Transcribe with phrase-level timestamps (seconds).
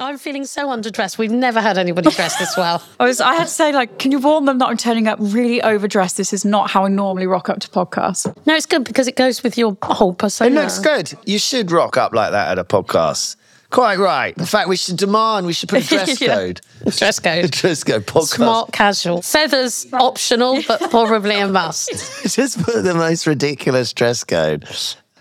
[0.00, 1.18] I'm feeling so underdressed.
[1.18, 2.82] We've never had anybody dressed this well.
[3.00, 5.18] I was I had to say, like, can you warn them that I'm turning up
[5.20, 6.16] really overdressed?
[6.16, 8.34] This is not how I normally rock up to podcasts.
[8.46, 10.50] No, it's good because it goes with your whole persona.
[10.50, 11.12] It looks good.
[11.26, 13.36] You should rock up like that at a podcast.
[13.68, 14.36] Quite right.
[14.36, 16.34] In fact, we should demand, we should put a dress Yeah.
[16.34, 16.60] code.
[16.96, 17.50] Dress code.
[17.52, 18.34] dress code podcast.
[18.34, 19.22] Smart casual.
[19.22, 21.90] Feathers optional, but probably a must.
[22.34, 24.64] Just put the most ridiculous dress code.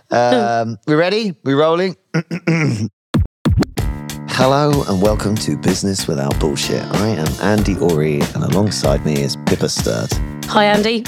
[0.10, 1.36] Um, we ready?
[1.44, 1.96] We rolling?
[4.42, 6.82] Hello and welcome to Business Without Bullshit.
[6.82, 10.14] I am Andy Ori and alongside me is Pippa Sturt.
[10.46, 11.04] Hi, Andy.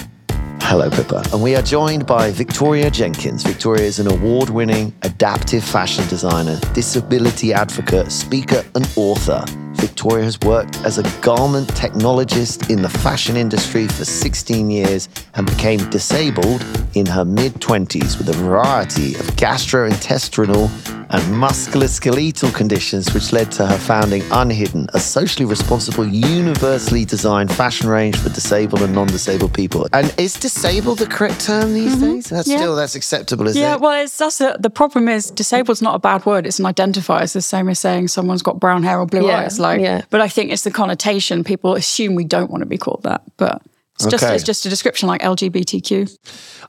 [0.64, 1.22] Hello, Pippa.
[1.34, 3.44] And we are joined by Victoria Jenkins.
[3.44, 9.44] Victoria is an award winning adaptive fashion designer, disability advocate, speaker, and author.
[9.74, 15.46] Victoria has worked as a garment technologist in the fashion industry for 16 years and
[15.46, 20.70] became disabled in her mid 20s with a variety of gastrointestinal
[21.12, 27.90] and musculoskeletal conditions, which led to her founding Unhidden, a socially responsible, universally designed fashion
[27.90, 29.88] range for disabled and non-disabled people.
[29.92, 32.14] And is disabled the correct term these mm-hmm.
[32.16, 32.30] days?
[32.30, 32.58] That's Yeah.
[32.58, 33.66] still that's acceptable, is Yeah, it?
[33.66, 36.46] Yeah, well, it's that's the, the problem is disabled's not a bad word.
[36.46, 37.22] It's an identifier.
[37.24, 39.60] It's the same as saying someone's got brown hair or blue Yeah, eyes.
[39.60, 40.02] Like, yeah.
[40.10, 41.44] but I think it's the connotation.
[41.44, 43.62] People assume we don't want to be called that, but
[43.96, 44.36] it's just Okay.
[44.36, 46.18] it's just a description like LGBTQ.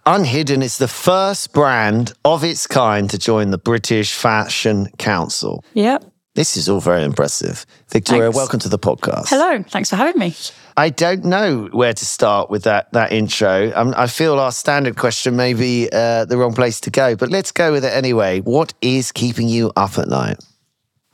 [0.07, 5.65] Unhidden is the first brand of its kind to join the British Fashion Council.
[5.75, 6.05] Yep.
[6.35, 7.67] This is all very impressive.
[7.91, 8.37] Victoria, Thanks.
[8.37, 9.29] welcome to the podcast.
[9.29, 9.63] Hello.
[9.69, 10.35] Thanks for having me.
[10.79, 13.71] I don't know where to start with that that intro.
[13.75, 17.29] Um, I feel our standard question may be uh, the wrong place to go, but
[17.29, 18.41] let's go with it anyway.
[18.41, 20.39] What is keeping you up at night?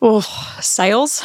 [0.00, 0.20] Oh,
[0.60, 1.20] sales,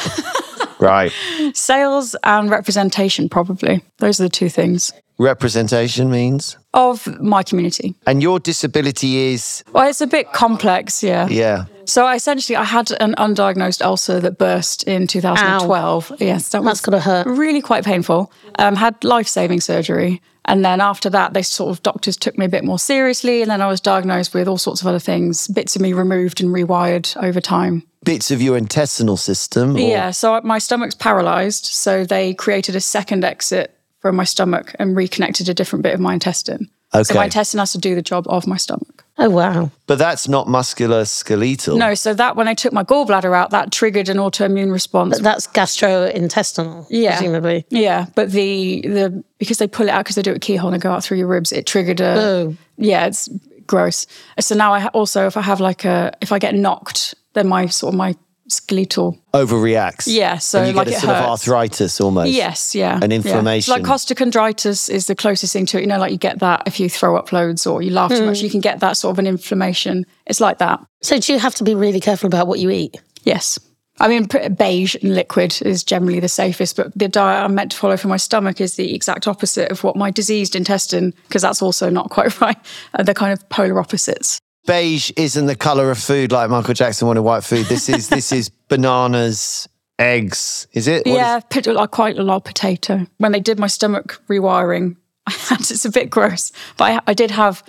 [0.80, 1.12] Right.
[1.54, 3.28] sales, and representation.
[3.28, 7.94] Probably those are the two things Representation means, of my community.
[8.06, 11.02] and your disability is Well, it's a bit complex.
[11.02, 11.28] Yeah.
[11.28, 11.64] yeah.
[11.86, 16.12] So I essentially, I had an undiagnosed ulcer that burst in 2012.
[16.20, 17.26] Yes, that That's was gotta hurt.
[17.26, 18.32] really quite painful.
[18.58, 20.20] Um, had life saving surgery.
[20.46, 23.40] And then after that, they sort of doctors took me a bit more seriously.
[23.40, 26.40] And then I was diagnosed with all sorts of other things, bits of me removed
[26.42, 27.82] and rewired over time.
[28.04, 29.74] Bits of your intestinal system.
[29.76, 30.10] or- Yeah.
[30.10, 31.66] So my stomach's paralyzed.
[31.66, 33.73] So they created a second exit
[34.04, 36.68] from my stomach and reconnected a different bit of my intestine.
[36.92, 39.02] So my intestine has to do the job of my stomach.
[39.16, 39.70] Oh, wow.
[39.86, 41.78] But that's not musculoskeletal.
[41.78, 45.16] No, so that when I took my gallbladder out, that triggered an autoimmune response.
[45.16, 47.16] But That's gastrointestinal, Yeah.
[47.16, 47.64] presumably.
[47.70, 50.82] Yeah, but the the because they pull it out because they do it keyhole and
[50.82, 52.14] go out through your ribs, it triggered a.
[52.20, 52.56] Oh.
[52.76, 53.30] Yeah, it's
[53.66, 54.06] gross.
[54.38, 57.66] So now I also if I have like a if I get knocked, then my
[57.68, 58.14] sort of my
[58.48, 59.18] skeletal.
[59.32, 60.04] Overreacts.
[60.06, 62.30] Yeah, so and you like get a it sort of arthritis almost.
[62.30, 63.16] Yes, yeah, An yeah.
[63.16, 63.72] inflammation.
[63.72, 65.82] So like costochondritis is the closest thing to it.
[65.82, 68.26] You know, like you get that if you throw up loads or you laugh too
[68.26, 68.44] much, hmm.
[68.44, 70.06] you can get that sort of an inflammation.
[70.26, 70.84] It's like that.
[71.02, 73.00] So, do you have to be really careful about what you eat?
[73.24, 73.58] Yes.
[74.00, 77.76] I mean, beige and liquid is generally the safest, but the diet I'm meant to
[77.76, 81.62] follow for my stomach is the exact opposite of what my diseased intestine, because that's
[81.62, 82.56] also not quite right.
[82.98, 84.40] They're kind of polar opposites.
[84.66, 87.66] Beige isn't the color of food like Michael Jackson wanted white food.
[87.66, 90.66] This is this is bananas, eggs.
[90.72, 91.06] Is it?
[91.06, 93.06] What is- yeah, pit- like quite a lot of potato.
[93.18, 97.30] When they did my stomach rewiring, I it's a bit gross, but I, I did
[97.30, 97.62] have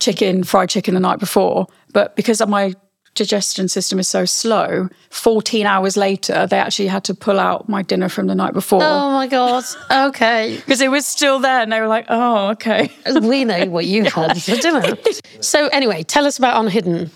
[0.00, 1.66] chicken, fried chicken the night before.
[1.92, 2.74] But because of my
[3.14, 7.82] digestion system is so slow, 14 hours later, they actually had to pull out my
[7.82, 8.80] dinner from the night before.
[8.82, 9.64] Oh, my God.
[9.90, 10.56] Okay.
[10.64, 12.90] because it was still there and they were like oh okay
[13.22, 14.94] we know what you had for dinner.
[15.40, 17.10] So, anyway, tell us about Unhidden.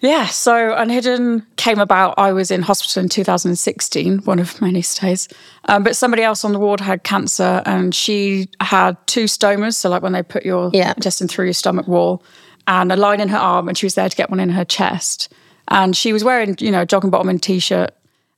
[0.00, 5.26] yeah so unhidden came about i was in hospital in 2016 one of many stays
[5.64, 9.88] um, but somebody else on the ward had cancer and she had two stomas so
[9.90, 10.92] like when they put your Yeah.
[10.96, 12.22] intestine through your stomach wall
[12.68, 14.64] and a line in her arm and she was there to get one in her
[14.64, 15.28] chest
[15.68, 17.90] and she was wearing you know jogging bottom and t-shirt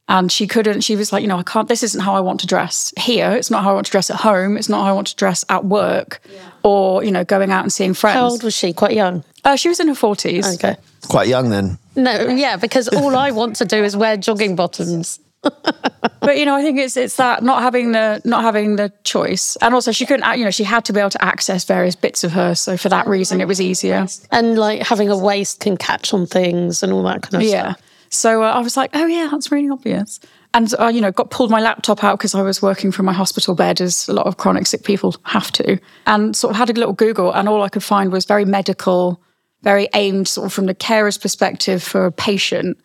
[0.09, 2.41] and she couldn't she was like you know i can't this isn't how i want
[2.41, 4.91] to dress here it's not how i want to dress at home it's not how
[4.91, 6.21] i want to dress at work
[6.63, 8.73] or you know going out and seeing friends How old was she?
[8.73, 9.25] Quite young.
[9.45, 10.77] uh, she was in her 40s Okay.
[11.09, 11.79] Quite young then.
[11.97, 15.19] No, yeah, because all I want to do is wear jogging bottoms.
[15.43, 19.57] But you know i think it's it's that not having the not having the choice.
[19.63, 22.25] And also she couldn't you know she had to be able to access various bits
[22.25, 24.07] of her so for that reason it was easier.
[24.31, 27.73] And like having a waist can catch on things and all that kind of yeah.
[27.73, 27.83] stuff.
[28.11, 30.21] so uh, i was like oh yeah that's really obvious.
[30.53, 33.13] And uh, you know got pulled my laptop out because i was working from my
[33.13, 36.71] hospital bed as a lot of chronic sick people have to and sort of had
[36.71, 39.23] a little google and all i could find was very medical
[39.63, 42.77] very aimed sort of from the carer's perspective for a patient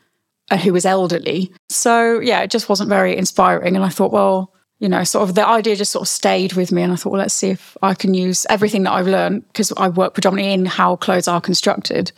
[0.52, 1.52] Uh, who was elderly.
[1.70, 3.76] So yeah, it just wasn't very inspiring.
[3.76, 6.72] And I thought, well, you know, sort of the idea just sort of stayed with
[6.72, 6.84] me.
[6.84, 9.74] And I thought, well, let's see if I can use everything that I've learned because
[9.76, 12.12] I work predominantly in how clothes are constructed.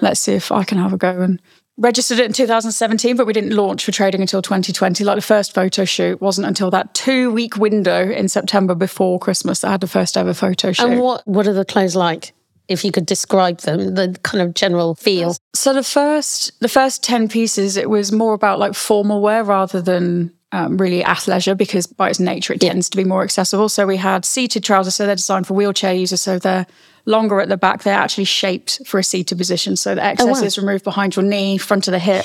[0.00, 1.40] Let's see if I can have a go and
[1.78, 5.04] registered it in 2017, but we didn't launch for trading until 2020.
[5.04, 9.60] Like the first photo shoot wasn't until that two week window in September before Christmas
[9.60, 10.84] that I had the first ever photo shoot.
[10.84, 12.32] And what what are the clothes like?
[12.68, 15.36] If you could describe them, the kind of general feel.
[15.54, 19.82] So the first the first 10 pieces, it was more about like formal wear rather
[19.82, 23.68] than um, really athleisure because by its nature it tends to be more accessible.
[23.68, 26.66] So we had seated trousers, so they're designed for wheelchair users, so they're
[27.04, 27.82] longer at the back.
[27.82, 30.46] They're actually shaped for a seated position, so the excess wow.
[30.46, 32.24] is removed behind your knee, front of the hip.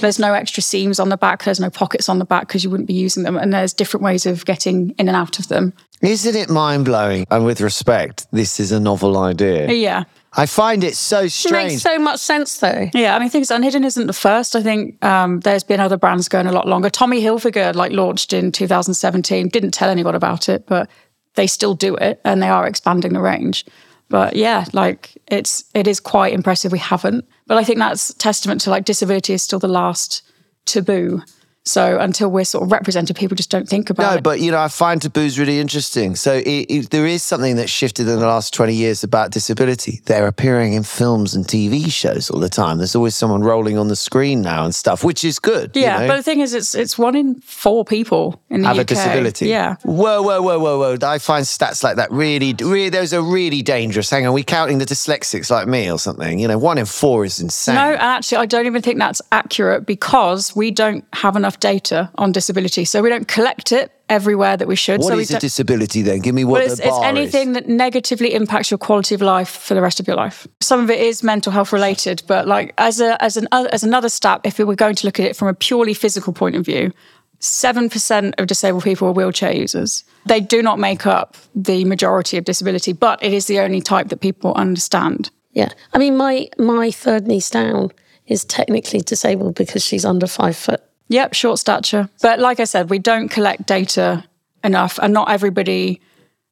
[0.00, 1.44] There's no extra seams on the back.
[1.44, 4.04] There's no pockets on the back because you wouldn't be using them, and there's different
[4.04, 5.72] ways of getting in and out of them.
[6.02, 7.26] Isn't it mind blowing?
[7.30, 9.72] And with respect, this is a novel idea.
[9.72, 10.04] Yeah.
[10.38, 11.72] I find it so It strange.
[11.72, 12.90] makes so much sense though.
[12.92, 14.54] Yeah, I mean, things Unhidden isn't the first.
[14.54, 16.90] I think um, there's been other brands going a lot longer.
[16.90, 19.48] Tommy Hilfiger, like, launched in 2017.
[19.48, 20.90] Didn't tell anyone about it, but
[21.36, 23.64] they still do it, and they are expanding the range.
[24.08, 26.72] But yeah, like it's it is quite impressive.
[26.72, 30.22] We haven't, but I think that's testament to like disability is still the last
[30.64, 31.22] taboo.
[31.66, 34.14] So until we're sort of represented, people just don't think about No, it.
[34.16, 36.14] No, but you know, I find taboos really interesting.
[36.14, 40.00] So it, it, there is something that shifted in the last 20 years about disability.
[40.04, 42.78] They're appearing in films and TV shows all the time.
[42.78, 45.74] There's always someone rolling on the screen now and stuff, which is good.
[45.74, 46.06] you yeah, know?
[46.06, 48.82] but the thing is, it's it's one in four people in the have UK.
[48.82, 49.48] a disability.
[49.48, 50.96] Yeah, Whoa, whoa, whoa, whoa, whoa.
[51.06, 54.08] I find stats like that really, really, those are really dangerous.
[54.08, 56.38] Hang on, are we counting the dyslexics like me or something?
[56.38, 57.74] You know, one in four is insane.
[57.74, 62.32] No, actually, I don't even think that's accurate because we don't have enough data on
[62.32, 62.84] disability.
[62.84, 65.00] So we don't collect it everywhere that we should.
[65.00, 66.20] What so is a disability then?
[66.20, 67.54] Give me what Well, the it's, it's anything is.
[67.54, 70.46] that negatively impacts your quality of life for the rest of your life.
[70.60, 74.08] Some of it is mental health related, but like as a as an as another
[74.08, 76.64] stat, if we were going to look at it from a purely physical point of
[76.64, 76.92] view,
[77.40, 80.04] seven percent of disabled people are wheelchair users.
[80.26, 84.08] They do not make up the majority of disability, but it is the only type
[84.08, 85.30] that people understand.
[85.52, 85.70] Yeah.
[85.92, 87.90] I mean my my third niece down
[88.26, 90.82] is technically disabled because she's under five foot.
[91.08, 92.08] Yep, short stature.
[92.22, 94.24] But like I said, we don't collect data
[94.64, 96.00] enough, and not everybody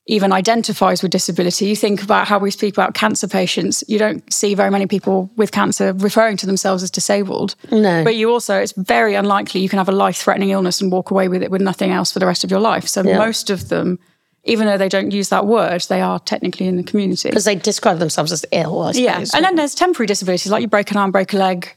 [0.07, 1.67] even identifies with disability.
[1.67, 5.31] You think about how we speak about cancer patients, you don't see very many people
[5.37, 7.55] with cancer referring to themselves as disabled.
[7.73, 8.05] No.
[8.05, 11.11] But you also, it's very unlikely you can have a life threatening illness and walk
[11.11, 12.87] away with it with nothing else for the rest of your life.
[12.87, 13.99] So most of them,
[14.45, 17.31] even though they don't use that word, they are technically in the community.
[17.31, 19.03] Because they describe themselves as ill, I suppose.
[19.03, 21.75] Yeah, and then there's temporary disabilities, like you break an arm, break a leg.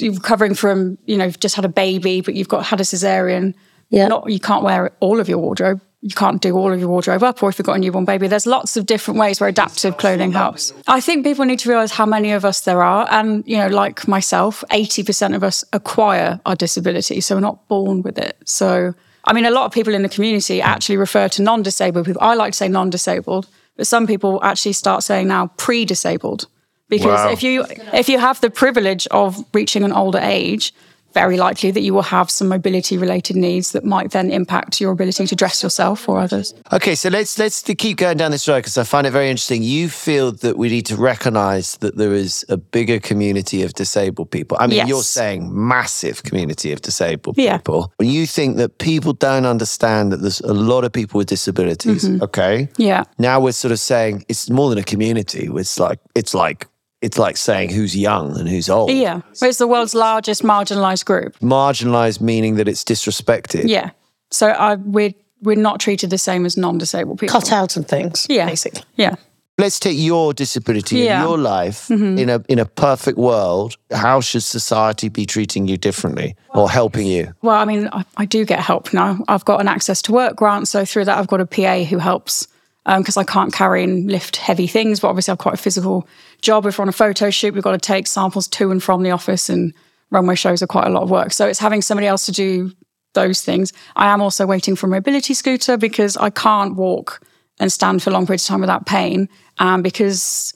[0.00, 2.84] You're recovering from, you know, you've just had a baby, but you've got had a
[2.84, 3.54] cesarean.
[3.88, 4.08] Yeah.
[4.08, 5.80] Not you can't wear all of your wardrobe.
[6.02, 8.28] You can't do all of your wardrobe up, or if you've got a newborn baby,
[8.28, 10.72] there's lots of different ways where adaptive clothing helps.
[10.86, 13.66] I think people need to realize how many of us there are, and you know,
[13.68, 18.36] like myself, eighty percent of us acquire our disability, so we're not born with it.
[18.44, 18.94] So,
[19.24, 22.22] I mean, a lot of people in the community actually refer to non-disabled people.
[22.22, 26.46] I like to say non-disabled, but some people actually start saying now pre-disabled
[26.88, 27.30] because Wow.
[27.30, 30.72] if you if you have the privilege of reaching an older age
[31.14, 34.92] very likely that you will have some mobility related needs that might then impact your
[34.92, 38.58] ability to dress yourself or others Okay, so let's let's keep going down this road
[38.58, 39.62] because I find it very interesting.
[39.62, 44.30] You feel that we need to recognise that there is a bigger community of disabled
[44.30, 44.58] people.
[44.60, 44.88] I mean, Yes.
[44.88, 47.56] you're saying massive community of disabled Yeah.
[47.56, 47.92] people.
[47.96, 52.04] When you think that people don't understand that there's a lot of people with disabilities.
[52.04, 52.24] Mm-hmm.
[52.24, 55.48] Okay, yeah now we're sort of saying it's more than a community.
[55.62, 56.66] It's like it's like
[57.02, 58.90] it's like saying who's young and who's old.
[58.90, 63.64] yeah Well, it's the world's largest marginalized group Marginalised meaning that it's disrespected.
[63.68, 63.90] yeah
[64.30, 68.26] so I, we're we're not treated the same as non-disabled people cut out and things.
[68.28, 68.82] yeah Basically.
[68.96, 69.14] yeah
[69.58, 71.22] Let's take your disability Yeah.
[71.22, 71.22] Mm-hmm.
[71.24, 73.76] in your life in a in a perfect world.
[73.90, 77.32] How should society be treating you differently or helping you?
[77.40, 79.18] Well, I mean, I, I do get help now.
[79.28, 81.96] I've got an access to work grant, so through that, I've got a PA who
[81.96, 82.48] helps
[82.84, 85.00] because I can't carry and lift heavy things.
[85.00, 86.06] But obviously, I've quite a physical
[86.46, 86.64] job.
[86.64, 89.10] If we're on a photo shoot, we've got to take samples to and from the
[89.10, 89.74] office, and
[90.10, 91.32] runway shows are quite a lot of work.
[91.32, 92.72] So it's having somebody else to do
[93.12, 93.72] those things.
[93.96, 97.20] I am also waiting for a mobility scooter because I can't walk
[97.58, 100.54] and stand for long periods of time without pain, and because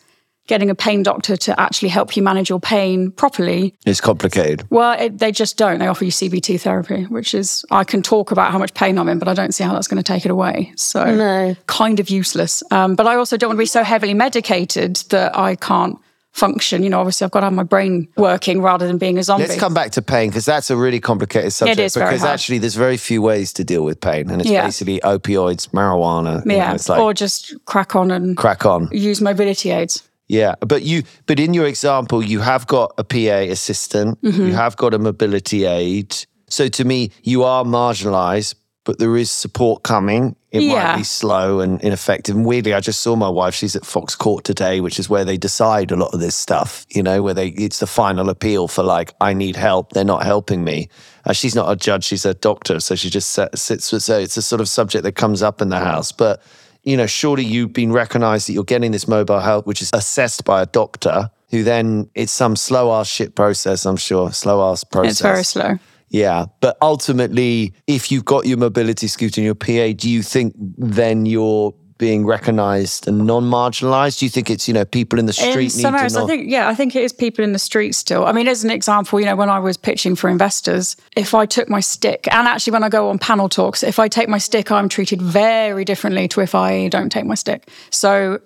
[0.51, 4.67] getting a pain doctor to actually help you manage your pain properly It's complicated.
[4.69, 5.79] well, it, they just don't.
[5.79, 9.09] They offer you CBT therapy, which is I can talk about how much pain I'm
[9.09, 10.73] in, but I don't see how that's going to take it away.
[10.77, 11.57] So No.
[11.67, 12.63] kind of useless.
[12.73, 15.99] Um, but I also don't want to be so heavily medicated that I can't
[16.33, 16.83] function.
[16.83, 19.47] You know, obviously I've got to have my brain working rather than being a zombie.
[19.47, 21.81] Let's come back to pain because that's a really complicated subject.
[21.81, 22.33] is very because hard.
[22.35, 24.65] actually, there's very few ways to deal with pain, and it's Yeah.
[24.65, 26.45] basically opioids, marijuana.
[26.47, 28.89] you know, it's like or just crack on and crack on.
[28.93, 30.03] use mobility aids.
[30.31, 34.47] Yeah, but you, but in your example, you have got a PA assistant, Mm-hmm.
[34.47, 36.15] you have got a mobility aid.
[36.49, 40.35] So to me, you are marginalised but there is support coming.
[40.51, 42.35] It might be slow and ineffective.
[42.35, 43.55] And weirdly, I just saw my wife.
[43.55, 46.87] She's at Fox Court today, which is where they decide a lot of this stuff.
[46.89, 49.93] You know, where they it's the final appeal for like, I need help.
[49.93, 50.89] They're not helping me.
[51.27, 52.05] Uh, she's not a judge.
[52.05, 53.93] She's a doctor, so she just sits.
[53.93, 56.43] with- So it's a sort of subject that comes up in the house, but.
[56.83, 60.45] You know, surely you've been recognized that you're getting this mobile help, which is assessed
[60.45, 63.85] by a doctor, who then it's some slow ass shit process.
[63.85, 65.13] I'm sure slow ass process.
[65.13, 65.79] It's very slow.
[66.11, 66.47] Yeah.
[66.61, 71.25] But ultimately, if you've got your mobility scooter and your PA, do you think then
[71.27, 74.19] you're being recognized and non marginalized?
[74.19, 76.15] Do you think it's, you know, people in the street in need some to areas,
[76.15, 76.25] know?
[76.25, 78.25] I think, yeah, I think it is people in the street still.
[78.25, 81.45] I mean, as an example, you know, when I was pitching for investors, if I
[81.47, 84.39] took my stick, and actually when I go on panel talks, if I take my
[84.39, 87.69] stick, I'm treated very differently to if I don't take my stick.
[87.91, 88.41] So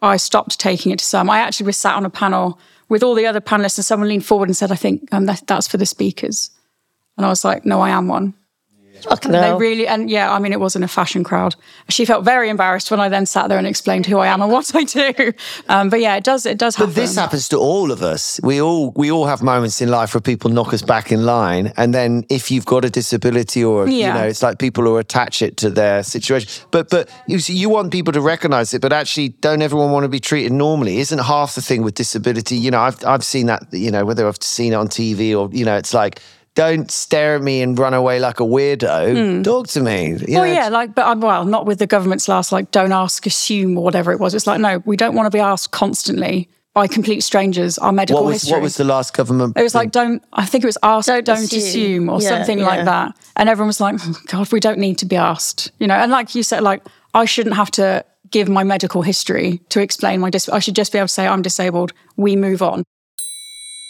[0.00, 1.28] I stopped taking it to some.
[1.28, 4.24] I actually was sat on a panel with all the other panelists, and someone leaned
[4.24, 6.50] forward and said, "I think um, that, that's for the speakers,"
[7.16, 8.34] and I was like, "No, I am one."
[9.04, 9.58] Fucking They hell.
[9.58, 11.54] really, and yeah, I mean, it wasn't a fashion crowd.
[11.88, 14.50] She felt very embarrassed when I then sat there and explained who I am and
[14.52, 15.32] what I do.
[15.68, 16.90] Um, but yeah, it does, it does happen.
[16.90, 18.40] But this happens to all of us.
[18.42, 21.72] We all we all have moments in life where people knock us back in line,
[21.76, 25.42] and then if you've got a disability or you know, it's like people who attach
[25.42, 26.48] it to their situation.
[26.70, 30.04] But but you see, you want people to recognise it, but actually, don't everyone want
[30.04, 30.98] to be treated normally?
[30.98, 32.56] Isn't half the thing with disability?
[32.56, 33.66] You know, I've I've seen that.
[33.72, 36.20] You know, whether I've seen it on TV or you know, it's like.
[36.54, 39.36] Don't stare at me and run away like a weirdo.
[39.36, 39.42] Hmm.
[39.42, 40.08] Talk to me.
[40.10, 40.18] You.
[40.30, 43.24] Well, know, yeah, like, but I'm well, not with the government's last, like, don't ask,
[43.24, 44.34] assume, or whatever it was.
[44.34, 48.22] It's like, no, we don't want to be asked constantly by complete strangers our medical
[48.22, 48.52] What was history.
[48.52, 49.56] what was the last government?
[49.56, 52.08] it was like, don't, I think it was ask, don't, Don't assume, assume.
[52.08, 52.66] or Yeah, something yeah.
[52.66, 53.16] like that.
[53.36, 55.70] And everyone was like, oh, God, we don't need to be asked.
[55.78, 56.82] You know, and like you said, like,
[57.14, 60.48] I shouldn't have to give my medical history to explain my dis.
[60.48, 61.92] I should just be able to say, I'm disabled.
[62.16, 62.84] We move on.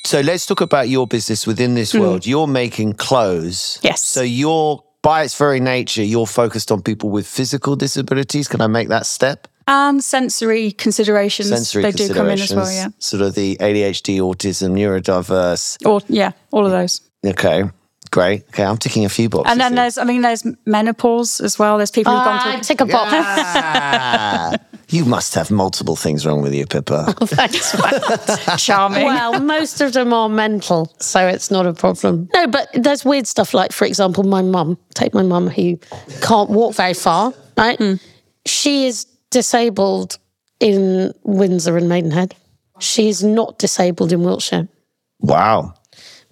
[0.04, 2.00] So let's talk about your business within this hmm.
[2.00, 2.26] world.
[2.26, 3.78] You're making clothes.
[3.82, 4.02] Yes.
[4.02, 8.48] So you're, by its very nature, you're focused on people with physical disabilities.
[8.48, 9.46] Can I make that step?
[9.68, 12.88] And sensory considerations, Sensory they do come in as well, yeah.
[12.98, 15.86] Sort of the ADHD, autism, neurodiverse.
[15.86, 17.00] Or, yeah, all of those.
[17.24, 17.62] Okay,
[18.10, 18.44] great.
[18.48, 19.50] Okay, I'm ticking a few boxes.
[19.52, 19.82] And then here.
[19.82, 21.76] there's, I mean, there's menopause as well.
[21.76, 22.62] There's people who've gone Ah, through.
[22.62, 23.12] tick a box.
[23.12, 24.56] Ah,
[24.88, 27.14] you must have multiple things wrong with you, Pippa.
[27.20, 27.74] Thanks.
[28.64, 29.04] charming.
[29.06, 32.28] well, most of them are mental, so it's not a problem.
[32.34, 35.78] No, but there's weird stuff like, for example, my mum, take my mum who
[36.20, 37.78] can't walk very far, right?
[37.78, 37.94] Hmm.
[38.46, 40.18] She is disabled
[40.58, 42.34] in Windsor and Maidenhead.
[42.80, 44.68] She's not disabled in Wiltshire
[45.22, 45.74] wow.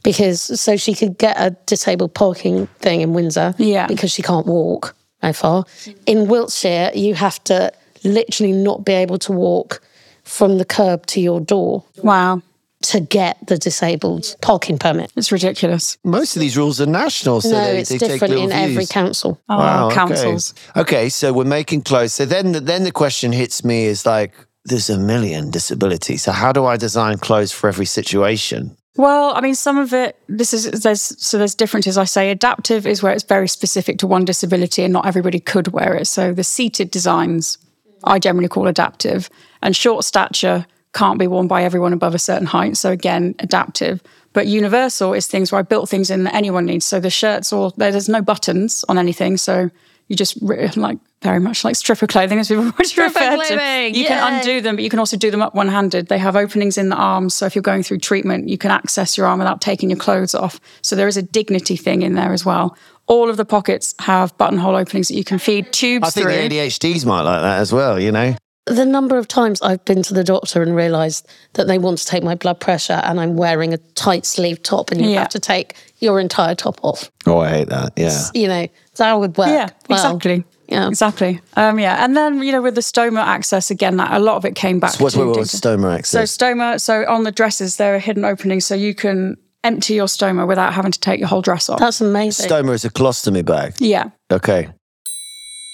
[0.03, 3.87] Because so she could get a disabled parking thing in Windsor Yeah.
[3.87, 5.65] because she can't walk very far.
[6.07, 7.73] In Wiltshire, you have to
[8.05, 9.81] literally not be able to walk
[10.23, 12.41] from the curb to your door wow,
[12.83, 15.11] to get the disabled parking permit.
[15.17, 15.99] it's ridiculous.
[16.05, 18.53] Most of these rules are national, so no, they, it's they take different little in
[18.53, 19.41] every council.
[19.49, 19.97] Oh, Wow, okay.
[19.97, 20.55] councils.
[20.77, 21.09] Okay.
[21.09, 22.13] so we're making clothes.
[22.13, 24.33] So then, then the question hits me is like,
[24.65, 26.23] there's a million disabilities.
[26.23, 28.77] So how do I design clothes for every situation?
[28.99, 30.21] Well, I mean, some of it.
[30.29, 31.97] This is there's so there's differences.
[31.97, 35.69] I say adaptive is where it's very specific to one disability, and not everybody could
[35.69, 36.09] wear it.
[36.09, 37.59] So the seated designs,
[38.03, 39.31] I generally call adaptive,
[39.63, 42.77] and short stature can't be worn by everyone above a certain height.
[42.77, 44.03] So again, adaptive.
[44.33, 46.85] But universal is things where I built things in that anyone needs.
[46.85, 49.37] So the shirts or there's no buttons on anything.
[49.37, 49.71] So
[50.09, 53.35] you just like very much like stripper clothing, as people would refer to.
[53.37, 56.09] clothing, You can undo them, but you can also do them up one handed.
[56.09, 57.35] They have openings in the arms.
[57.35, 60.35] So if you're going through treatment, you can access your arm without taking your clothes
[60.35, 60.61] off.
[60.83, 62.77] So there is a dignity thing in there as well.
[63.07, 66.49] All of the pockets have buttonhole openings that you can feed tubes I think through.
[66.49, 68.35] the ADHDs might like that as well, you know?
[68.67, 72.05] The number of times I've been to the doctor and realised that they want to
[72.05, 75.21] take my blood pressure and I'm wearing a tight sleeve top and you Yeah.
[75.21, 77.11] have to take your entire top off.
[77.27, 77.93] Oh, I hate that.
[77.97, 78.25] Yeah.
[78.35, 78.67] You know,
[78.99, 79.49] that would work.
[79.49, 79.99] Yeah, well.
[79.99, 80.45] exactly.
[80.69, 80.89] Yeah.
[80.89, 81.41] Exactly.
[81.57, 82.05] Um, yeah.
[82.05, 84.79] And then, you know, with the stoma access, again, that a lot of it came
[84.79, 85.69] back What's to what was data.
[85.79, 86.37] stoma So access?
[86.37, 90.47] stoma, so on the dresses, there are hidden openings so you can empty your stoma
[90.47, 91.79] without having to take your whole dress off.
[91.79, 92.51] That's amazing.
[92.51, 93.75] stoma is a colostomy bag.
[93.79, 94.11] yeah.
[94.31, 94.69] Okay.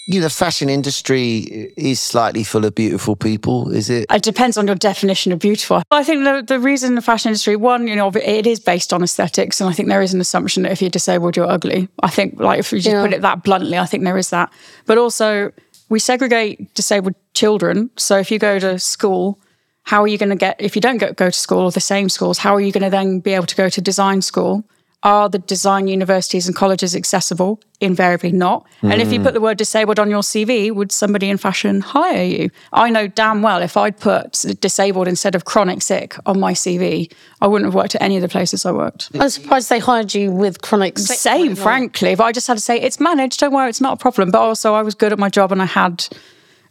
[0.06, 4.04] You know, the fashion industry is slightly full of beautiful people, is it?
[4.11, 5.82] It depends on your definition of beautiful.
[5.90, 9.02] I think the, the reason the fashion industry, one, you know, it is based on
[9.02, 9.62] aesthetics.
[9.62, 11.88] And I think there is an assumption that if you're disabled, you're ugly.
[12.02, 13.02] I think, like, if you just Yeah.
[13.02, 14.52] put it that bluntly, I think there is that.
[14.84, 15.52] But also,
[15.88, 17.88] we segregate disabled children.
[17.96, 19.38] So if you go to school,
[19.84, 21.80] how are you going to get, if you don't go, go to school or the
[21.80, 24.64] same schools, how are you going to then be able to go to design school?
[25.04, 27.61] Are the design universities and colleges accessible?
[27.80, 28.66] Invariably not.
[28.80, 29.25] And if you hmm.
[29.26, 32.50] put the word disabled on your CV, would somebody in fashion hire you?
[32.73, 37.12] I know damn well if I'd put disabled instead of chronic sick on my CV,
[37.42, 39.11] I wouldn't have worked at any of the places I worked.
[39.20, 41.18] I'm surprised they hired you with chronic sick.
[41.18, 42.14] Same, frankly.
[42.14, 44.30] But I just had to say, it's managed, don't worry, it's not a problem.
[44.30, 46.06] But also, I was good at my job and I had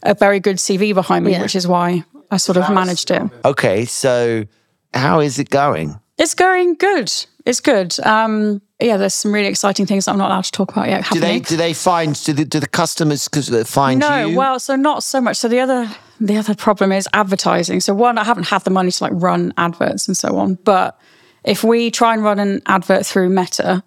[0.02, 1.42] a very good CV behind me, Yeah.
[1.44, 3.22] which is why I sort of managed it.
[3.46, 4.46] Okay, so
[4.94, 6.00] how is it going?
[6.18, 7.12] It's going good.
[7.46, 8.00] It's good.
[8.06, 11.06] Um, yeah, there's some really exciting things that I'm not allowed to talk about yet.
[11.12, 14.38] Do they do they find do the, do the customers 'cause they find No, you?
[14.38, 15.38] well, so not so much.
[15.38, 15.90] So the other
[16.20, 17.80] the other problem is advertising.
[17.82, 20.56] So one, I haven't had the money to like run adverts and so on.
[20.64, 20.98] But
[21.44, 23.84] if we try and run an advert through Meta,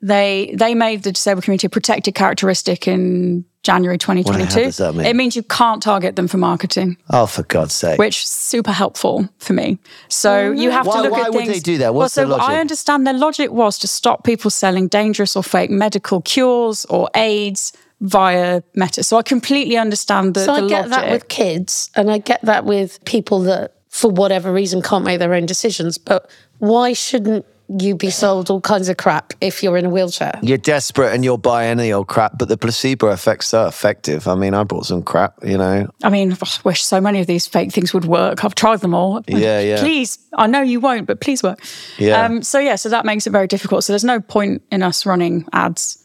[0.00, 4.60] they they made the disabled community a protected characteristic in January 2022.
[4.64, 5.04] does that mean?
[5.06, 7.98] It means you can't target them for marketing, oh, for God's sake!
[7.98, 9.78] which is super helpful for me.
[10.08, 11.52] So you have Why- to look why at would things.
[11.54, 11.92] they do that?
[11.94, 12.48] well, What's so the logic?
[12.48, 17.10] I understand their logic was to stop people selling dangerous or fake medical cures or
[17.16, 19.02] aids via Meta.
[19.02, 20.90] So I completely understand the, So I the get logic.
[21.04, 25.18] that with kids, and I get that with people that, for whatever reason, can't make
[25.18, 25.98] their own decisions.
[25.98, 30.38] But why shouldn't you be sold all kinds of crap if you're in a wheelchair?
[30.42, 34.26] You're desperate and you'll buy any old crap, but the placebo effect's so effective.
[34.26, 35.88] I mean, I bought some crap, you know.
[36.02, 38.44] I mean, I wish so many of these fake things would work.
[38.44, 39.22] I've tried them all.
[39.28, 39.80] Yeah, yeah.
[39.80, 41.58] Please, I know you won't, but please work.
[41.98, 42.24] Yeah.
[42.24, 43.84] Um, so yeah, so that makes it very difficult.
[43.84, 46.02] So there's no point in us running ads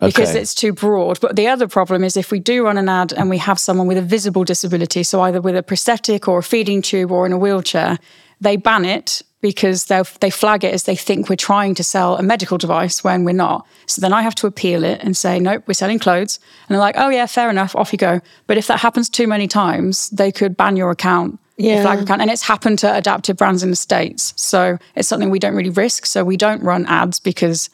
[0.00, 0.40] because Okay.
[0.40, 1.20] it's too broad.
[1.20, 3.86] But the other problem is if we do run an ad and we have someone
[3.86, 7.32] with a visible disability, so either with a prosthetic or a feeding tube or in
[7.32, 7.98] a wheelchair,
[8.40, 12.16] they ban it because they they flag it as they think we're trying to sell
[12.16, 13.66] a medical device when we're not.
[13.86, 16.38] So then I have to appeal it and say, nope, we're selling clothes.
[16.68, 18.20] And they're like, oh yeah, fair enough, off you go.
[18.46, 21.38] But if that happens too many times, they could ban your account.
[21.58, 21.82] your Yeah.
[21.82, 22.22] flag account.
[22.22, 24.32] And it's happened to adaptive brands in the States.
[24.36, 26.06] So it's something we don't really risk.
[26.06, 27.70] So we don't run ads because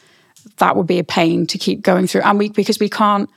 [0.59, 2.23] that would be a pain to keep going through.
[2.23, 3.31] And we because we can't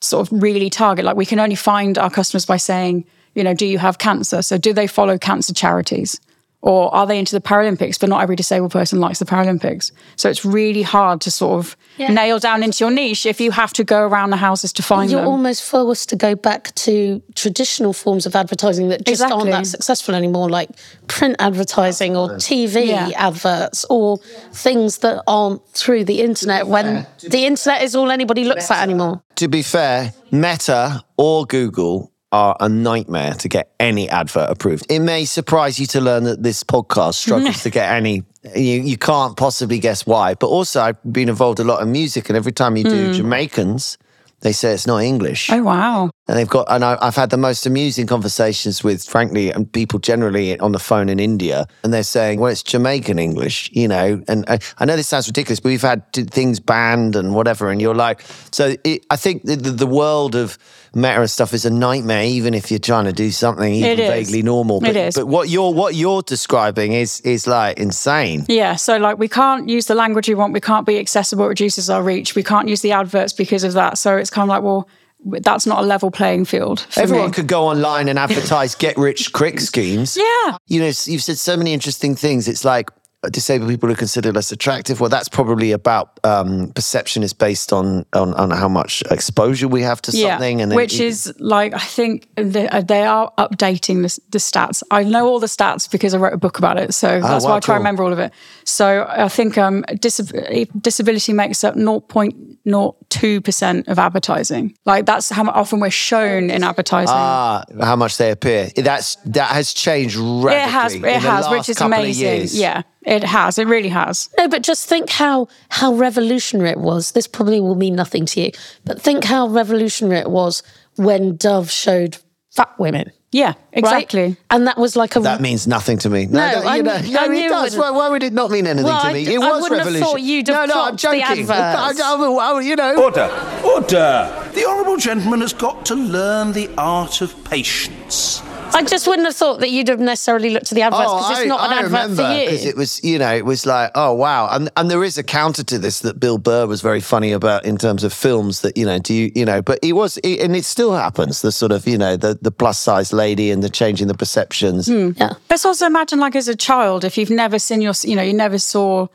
[0.00, 3.54] sort of really target, like we can only find our customers by saying, you know,
[3.54, 4.42] do you have cancer?
[4.42, 6.20] So do they follow cancer charities?
[6.62, 7.98] Or are they into the Paralympics?
[7.98, 9.92] But not every disabled person likes the Paralympics.
[10.16, 13.72] So it's really hard to sort of nail down into your niche if you have
[13.74, 15.28] to go around the houses to find You're them.
[15.30, 20.14] almost forced to go back to traditional forms of advertising that just aren't that successful
[20.14, 20.68] anymore, like
[21.08, 23.10] print advertising or TV Yeah.
[23.16, 24.18] adverts or
[24.52, 29.22] things that aren't through the internet when the internet is all anybody looks at anymore.
[29.36, 34.86] To be fair, Meta or Google are a nightmare to get any advert approved.
[34.88, 38.22] It may surprise you to learn that this podcast struggles to get any.
[38.54, 40.34] You, you can't possibly guess why.
[40.34, 43.12] But also, I've been involved a lot in music, and every time you do hmm.
[43.12, 43.98] Jamaicans,
[44.40, 45.50] they say it's not English.
[45.50, 46.10] oh, wow.
[46.26, 49.98] And they've got, and I, I've had the most amusing conversations with, frankly, and people
[49.98, 54.22] generally on the phone in India, and they're saying, well, it's Jamaican English, you know.
[54.28, 57.82] And I, I know this sounds ridiculous, but we've had things banned and whatever, and
[57.82, 60.56] you're like, so it, I think the, the, the world of
[60.94, 64.42] meta and stuff is a nightmare, even if you're trying to do something even vaguely
[64.42, 64.80] normal.
[64.80, 65.14] But, It is.
[65.14, 68.44] But what you're what you're describing is is like insane.
[68.48, 71.48] Yeah, so like we can't use the language we want, we can't be accessible, it
[71.48, 73.98] reduces our reach, we can't use the adverts because of that.
[73.98, 74.88] So it's kind of like, well,
[75.24, 76.86] that's not a level playing field.
[76.96, 77.32] Everyone me.
[77.32, 80.16] could go online and advertise get rich quick schemes.
[80.16, 80.56] Yeah.
[80.66, 82.48] you know, you've said so many interesting things.
[82.48, 82.90] It's like
[83.28, 84.98] disabled people are considered less attractive.
[85.00, 89.82] Well, that's probably about um, perception is based on, on on how much exposure we
[89.82, 93.30] have to Yeah, something, and then which is like I think they, uh, they are
[93.36, 94.82] updating the, the stats.
[94.90, 97.48] I know all the stats because I wrote a book about it, so that's Oh,
[97.48, 97.74] wow, why I try cool.
[97.74, 98.32] to remember all of it.
[98.64, 100.32] So I think um, dis-
[100.80, 104.74] disability makes up 0.02 percent of advertising.
[104.86, 107.14] Like that's how often we're shown in advertising.
[107.14, 108.70] ah how much they appear.
[108.76, 110.56] That's that has changed radically.
[110.56, 112.48] it has, it in the has, last which is amazing.
[112.60, 113.58] Yeah, it has.
[113.58, 114.28] It really has.
[114.38, 117.12] No, but just think how how revolutionary it was.
[117.12, 118.50] This probably will mean nothing to you,
[118.84, 120.62] but think how revolutionary it was
[120.96, 122.18] when Dove showed
[122.50, 123.10] fat women.
[123.32, 123.56] Yeah, right?
[123.74, 124.36] exactly.
[124.50, 126.26] And that was like a That means nothing to me.
[126.26, 127.76] No, No, no, I you know, kn- no, knew it it does.
[127.76, 127.96] Why, wouldn't.
[127.96, 129.22] why would it not mean anything Well, to me?
[129.24, 130.04] It I was wouldn't have revolution.
[130.08, 131.50] thought you'd no, have no, I'm clocked the joking.
[131.50, 133.30] I, I, I, you know, Order!
[133.64, 134.50] Order!
[134.52, 138.42] The Honourable Gentleman has got to learn the art of patience.
[138.72, 141.38] I just wouldn't have thought that you'd have necessarily looked to the adverts oh, because
[141.40, 142.44] it's not an advert Oh, remember for you.
[142.46, 145.22] because it was, you know, it was like, oh wow, and and there is a
[145.22, 148.76] counter to this that Bill Burr was very funny about in terms of films that
[148.76, 151.42] you know, do you, you know, but he was, he, and it still happens.
[151.42, 154.86] The sort of, you know, the the plus size lady and the changing the perceptions.
[154.86, 155.10] Hmm.
[155.16, 155.34] yeah.
[155.50, 158.32] Let's also imagine, like, as a child, if you've never seen your, you know, you
[158.34, 159.08] never saw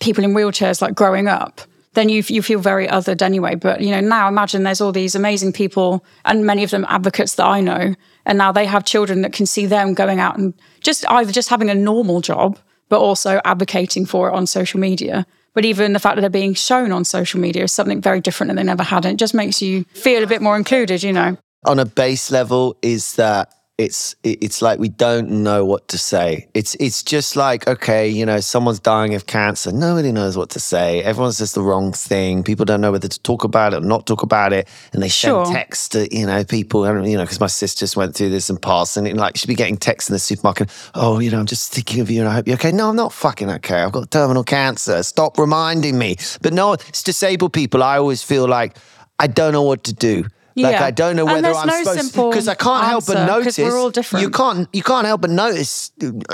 [0.00, 1.60] people in wheelchairs like growing up,
[1.94, 3.54] then you you feel very othered anyway.
[3.54, 7.34] But you know, now imagine there's all these amazing people, and many of them advocates
[7.36, 7.94] that I know,
[8.26, 11.48] and now they have children that can see them going out and just either just
[11.48, 15.26] having a normal job, but also advocating for it on social media.
[15.54, 18.48] But even the fact that they're being shown on social media is something very different
[18.48, 19.04] that they never had.
[19.06, 21.38] And it just makes you feel a bit more included, you know.
[21.64, 26.46] On a base level, is that it's it's like we don't know what to say.
[26.54, 29.72] It's it's just like okay, you know, someone's dying of cancer.
[29.72, 31.02] Nobody knows what to say.
[31.02, 32.44] Everyone says the wrong thing.
[32.44, 35.08] People don't know whether to talk about it or not talk about it, and they
[35.08, 35.46] send Sure.
[35.46, 36.86] text to you know people.
[36.86, 39.48] You know, because my sister just went through this and passed, and it, like she'd
[39.48, 40.70] be getting texts in the supermarket.
[40.94, 42.70] Oh, you know, I'm just thinking of you, and I hope you're okay.
[42.70, 43.82] No, I'm not fucking okay.
[43.82, 45.02] I've got terminal cancer.
[45.02, 46.14] Stop reminding me.
[46.42, 47.82] But no, it's disabled people.
[47.82, 48.76] I always feel like
[49.18, 50.26] I don't know what to do.
[50.56, 50.84] Like Yeah.
[50.84, 53.90] I don't know whether I'm no supposed because I can't help but notice we're all
[53.90, 54.22] different.
[54.22, 55.90] You can't you can't help but notice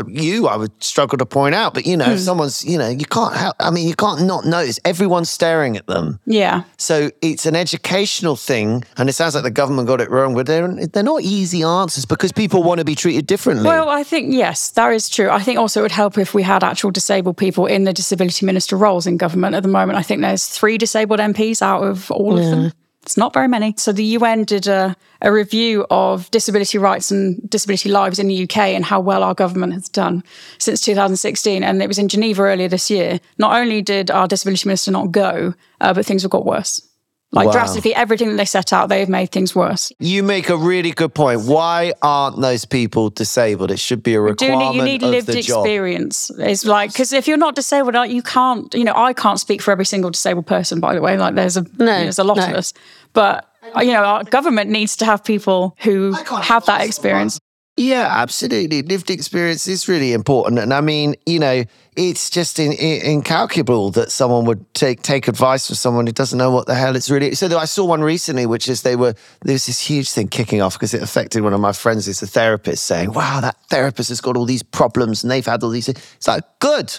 [0.06, 0.46] you.
[0.46, 2.12] I would struggle to point out, but you know, Hmm.
[2.12, 3.56] if someone's you know you can't help.
[3.60, 4.78] I mean, you can't not notice.
[4.84, 6.20] Everyone's staring at them.
[6.26, 6.64] Yeah.
[6.76, 10.34] So it's an educational thing, and it sounds like the government got it wrong.
[10.34, 13.66] But they're they're not easy answers because people want to be treated differently.
[13.66, 15.30] Well, I think, yes, that is true.
[15.30, 18.44] I think also it would help if we had actual disabled people in the disability
[18.46, 19.98] minister roles in government at the moment.
[19.98, 22.72] I think there's three disabled MPs out of all of them.
[23.10, 23.74] It's not very many.
[23.76, 28.44] So the UN did a, a review of disability rights and disability lives in the
[28.44, 30.22] UK and how well our government has done
[30.58, 31.64] since 2016.
[31.64, 33.18] And it was in Geneva earlier this year.
[33.36, 36.86] Not only did our disability minister not go, uh, but things have got worse.
[37.32, 37.52] Like Wow.
[37.52, 39.92] drastically, everything that they set out, they've made things worse.
[40.00, 41.42] you make a really good point.
[41.42, 43.70] Why aren't those people disabled?
[43.70, 45.64] It should be a do requirement need, you need of lived the job.
[45.64, 46.32] experience.
[46.40, 48.74] It's like because if you're not disabled, you can't.
[48.74, 50.80] You know, I can't speak for every single disabled person.
[50.80, 52.46] By the way, like there's a No, there's a lot no.
[52.48, 52.72] of us,
[53.12, 53.46] but
[53.76, 57.38] uh, you know, our government needs to have people who have that experience.
[57.76, 58.82] Yeah, absolutely.
[58.82, 61.64] Lived experience is really important, and I mean, you know,
[61.96, 66.36] it's just in, in, incalculable that someone would take take advice from someone who doesn't
[66.36, 67.34] know what the hell it's really.
[67.34, 70.60] So I saw one recently, which is they were there was this huge thing kicking
[70.60, 74.10] off because it affected one of my friends, who's a therapist, saying, "Wow, that therapist
[74.10, 76.98] has got all these problems, and they've had all these." things." It's like good.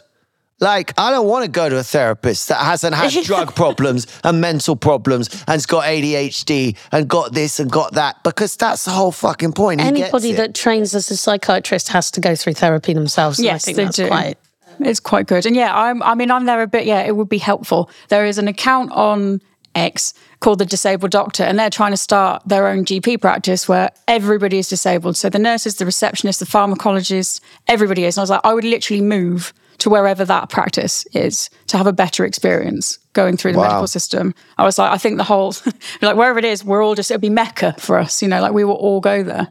[0.62, 4.40] Like, I don't want to go to a therapist that hasn't had drug problems and
[4.40, 8.92] mental problems and has got ADHD and got this and got that because that's the
[8.92, 9.82] whole fucking point.
[9.82, 10.38] He gets Anybody it.
[10.38, 13.40] that trains as a psychiatrist has to go through therapy themselves.
[13.40, 14.08] and I Yes, think they that's do.
[14.08, 14.38] quite.
[14.80, 16.02] It's quite good, and yeah, I'm.
[16.02, 16.86] I mean, I'm there a bit.
[16.86, 17.90] Yeah, it would be helpful.
[18.10, 19.40] There is an account on
[19.76, 23.92] X called the Disabled Doctor, and they're trying to start their own GP practice where
[24.08, 25.18] everybody is disabled.
[25.18, 28.16] So the nurses, the receptionists, the pharmacologists, everybody is.
[28.18, 31.88] And I was like, I would literally move to wherever that practice is to have
[31.88, 33.66] a better experience going through the Wow.
[33.68, 34.34] medical system.
[34.58, 35.54] I was like, I think the whole,
[36.02, 38.54] like wherever it is, we're all just, it'll be Mecca for us, you know, like
[38.54, 39.50] we will all go there.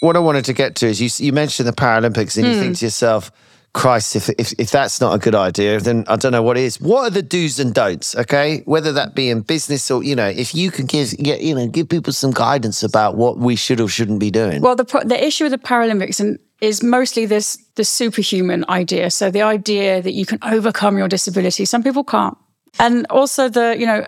[0.00, 2.60] what I wanted to get to is you, you mentioned the Paralympics and you Hmm.
[2.60, 3.30] think to yourself,
[3.72, 6.80] Christ, if, if, if that's not a good idea, then I don't know what is.
[6.80, 8.16] What are the do's and don'ts?
[8.16, 11.54] Okay, whether that be in business or you know, if you can give get, you
[11.54, 14.60] know give people some guidance about what we should or shouldn't be doing.
[14.60, 19.10] Well, the the issue with the Paralympics and is mostly this the superhuman idea.
[19.10, 21.64] So the idea that you can overcome your disability.
[21.64, 22.36] Some people can't,
[22.78, 24.04] and also the you know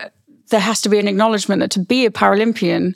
[0.49, 2.93] there has to be an acknowledgement that to be a Paralympian,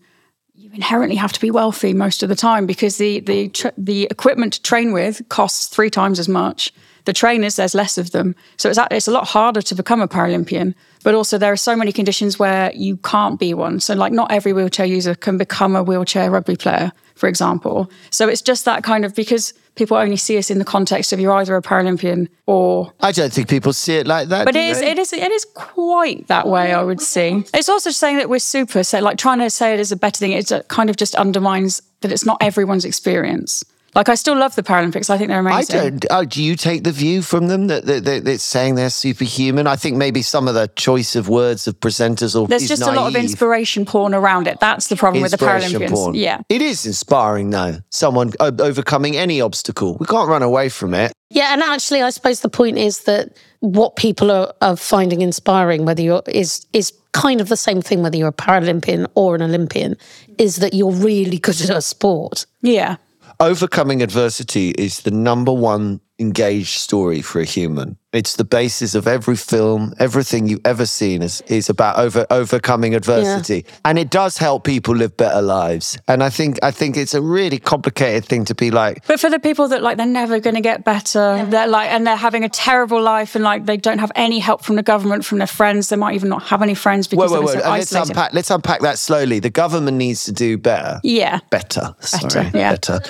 [0.54, 4.04] you inherently have to be wealthy most of the time because the the tr- the
[4.12, 6.74] equipment to train with costs three times as much.
[7.06, 10.10] The trainers, there's less of them, so it's it's a lot harder to become a
[10.10, 10.76] Paralympian.
[11.04, 13.80] But also, there are so many conditions where you can't be one.
[13.80, 17.90] So, like, not every wheelchair user can become a wheelchair rugby player, for example.
[18.10, 21.20] So it's just that kind of because people only see us in the context of
[21.20, 24.46] you're either a Paralympian or I don't think people see it like that.
[24.46, 26.74] but it is, it is it is quite that way.
[26.74, 28.84] I would say it's also saying that we're super.
[28.84, 31.82] So, like trying to say it is a better thing, it kind of just undermines
[32.02, 33.64] that it's not everyone's experience.
[33.98, 35.10] Like, I still love the Paralympics.
[35.10, 35.76] I think they're amazing.
[35.76, 36.06] I don't.
[36.12, 39.66] Oh, do you take the view from them that, that, that it's saying they're superhuman?
[39.66, 42.84] I think maybe some of the choice of words of presenters or There's is just
[42.84, 44.60] a lot of inspiration porn around it.
[44.60, 45.90] That's the problem with the Inspiration Paralympians.
[45.90, 46.14] porn.
[46.14, 46.42] Yeah.
[46.48, 47.78] It is inspiring, though.
[47.90, 49.98] Someone o- overcoming any obstacle.
[50.00, 51.12] We can't run away from it.
[51.32, 55.86] Yeah, and actually, I suppose the point is that what people are, are finding inspiring,
[55.86, 59.42] whether you're is is kind of the same thing, whether you're a Paralympian or an
[59.42, 59.98] Olympian,
[60.38, 62.46] is that you're really good at a sport.
[62.62, 62.98] Yeah.
[63.40, 67.98] Overcoming adversity is the number one engaged story for a human.
[68.14, 72.96] It's the basis of every film, everything you've ever seen is, is about over overcoming
[72.96, 73.66] adversity.
[73.84, 76.00] And it does help people live better lives.
[76.08, 79.30] And I think I think it's a really complicated thing to be like, But for
[79.30, 82.46] the people that like they're never going to get better, they're like, and they're having
[82.46, 85.46] a terrible life, and like they don't have any help from the government, from their
[85.46, 85.90] friends.
[85.90, 87.82] They might even not have any friends because whoa, whoa, they're whoa.
[87.82, 89.40] so let's unpack let's unpack that slowly.
[89.40, 91.02] The government needs to do better.
[91.04, 91.42] Yeah.
[91.52, 91.94] better.
[92.00, 92.72] Sorry, yeah.
[92.72, 93.02] better.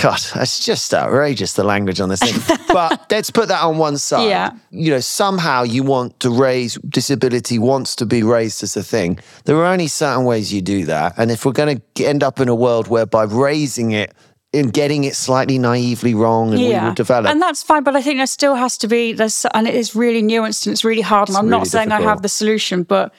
[0.00, 2.45] God, that's just outrageous, the language on this thing.
[2.68, 4.28] But let's put that on one side.
[4.28, 4.52] Yeah.
[4.70, 9.18] You know, somehow you want to raise disability wants to be raised as a thing.
[9.44, 11.14] There are only certain ways you do that.
[11.16, 14.14] And if we're going to end up in a world whereby raising it
[14.52, 17.30] in getting it slightly naively wrong and we will develop.
[17.30, 19.94] And that's fine, but I think there still has to be there's and it is
[19.94, 21.28] really nuanced and it's really hard.
[21.28, 23.12] And I'm really not saying I have the solution, but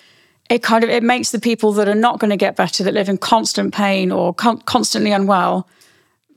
[0.49, 2.93] it kind of it makes the people that are not going to get better, that
[2.93, 5.67] live in constant pain or con- constantly unwell,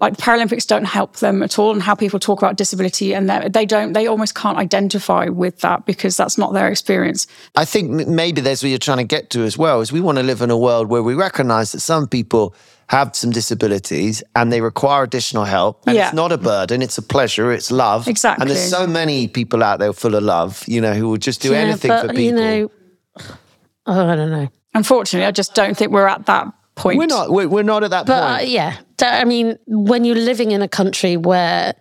[0.00, 1.72] like the Paralympics don't help them at all.
[1.72, 5.60] And how people talk about disability and they they don't, they almost can't identify with
[5.60, 7.26] that because that's not their experience.
[7.56, 9.80] I think maybe that's what you're trying to get to as well.
[9.80, 12.54] Is we want to live in a world where we recognise that some people
[12.88, 16.06] have some disabilities and they require additional help, and Yeah.
[16.06, 18.08] it's not a burden; it's a pleasure, it's love.
[18.08, 18.42] Exactly.
[18.42, 21.40] And there's so many people out there full of love, you know, who will just
[21.40, 22.22] do Yeah, anything but, for people.
[22.22, 22.70] You know,
[23.86, 24.48] oh, I don't know.
[24.74, 26.98] Unfortunately, I just don't think we're at that point.
[26.98, 27.30] we're not.
[27.30, 28.48] We're, we're not at that But uh, point.
[28.48, 31.74] yeah, d- I mean, when you're living in a country where,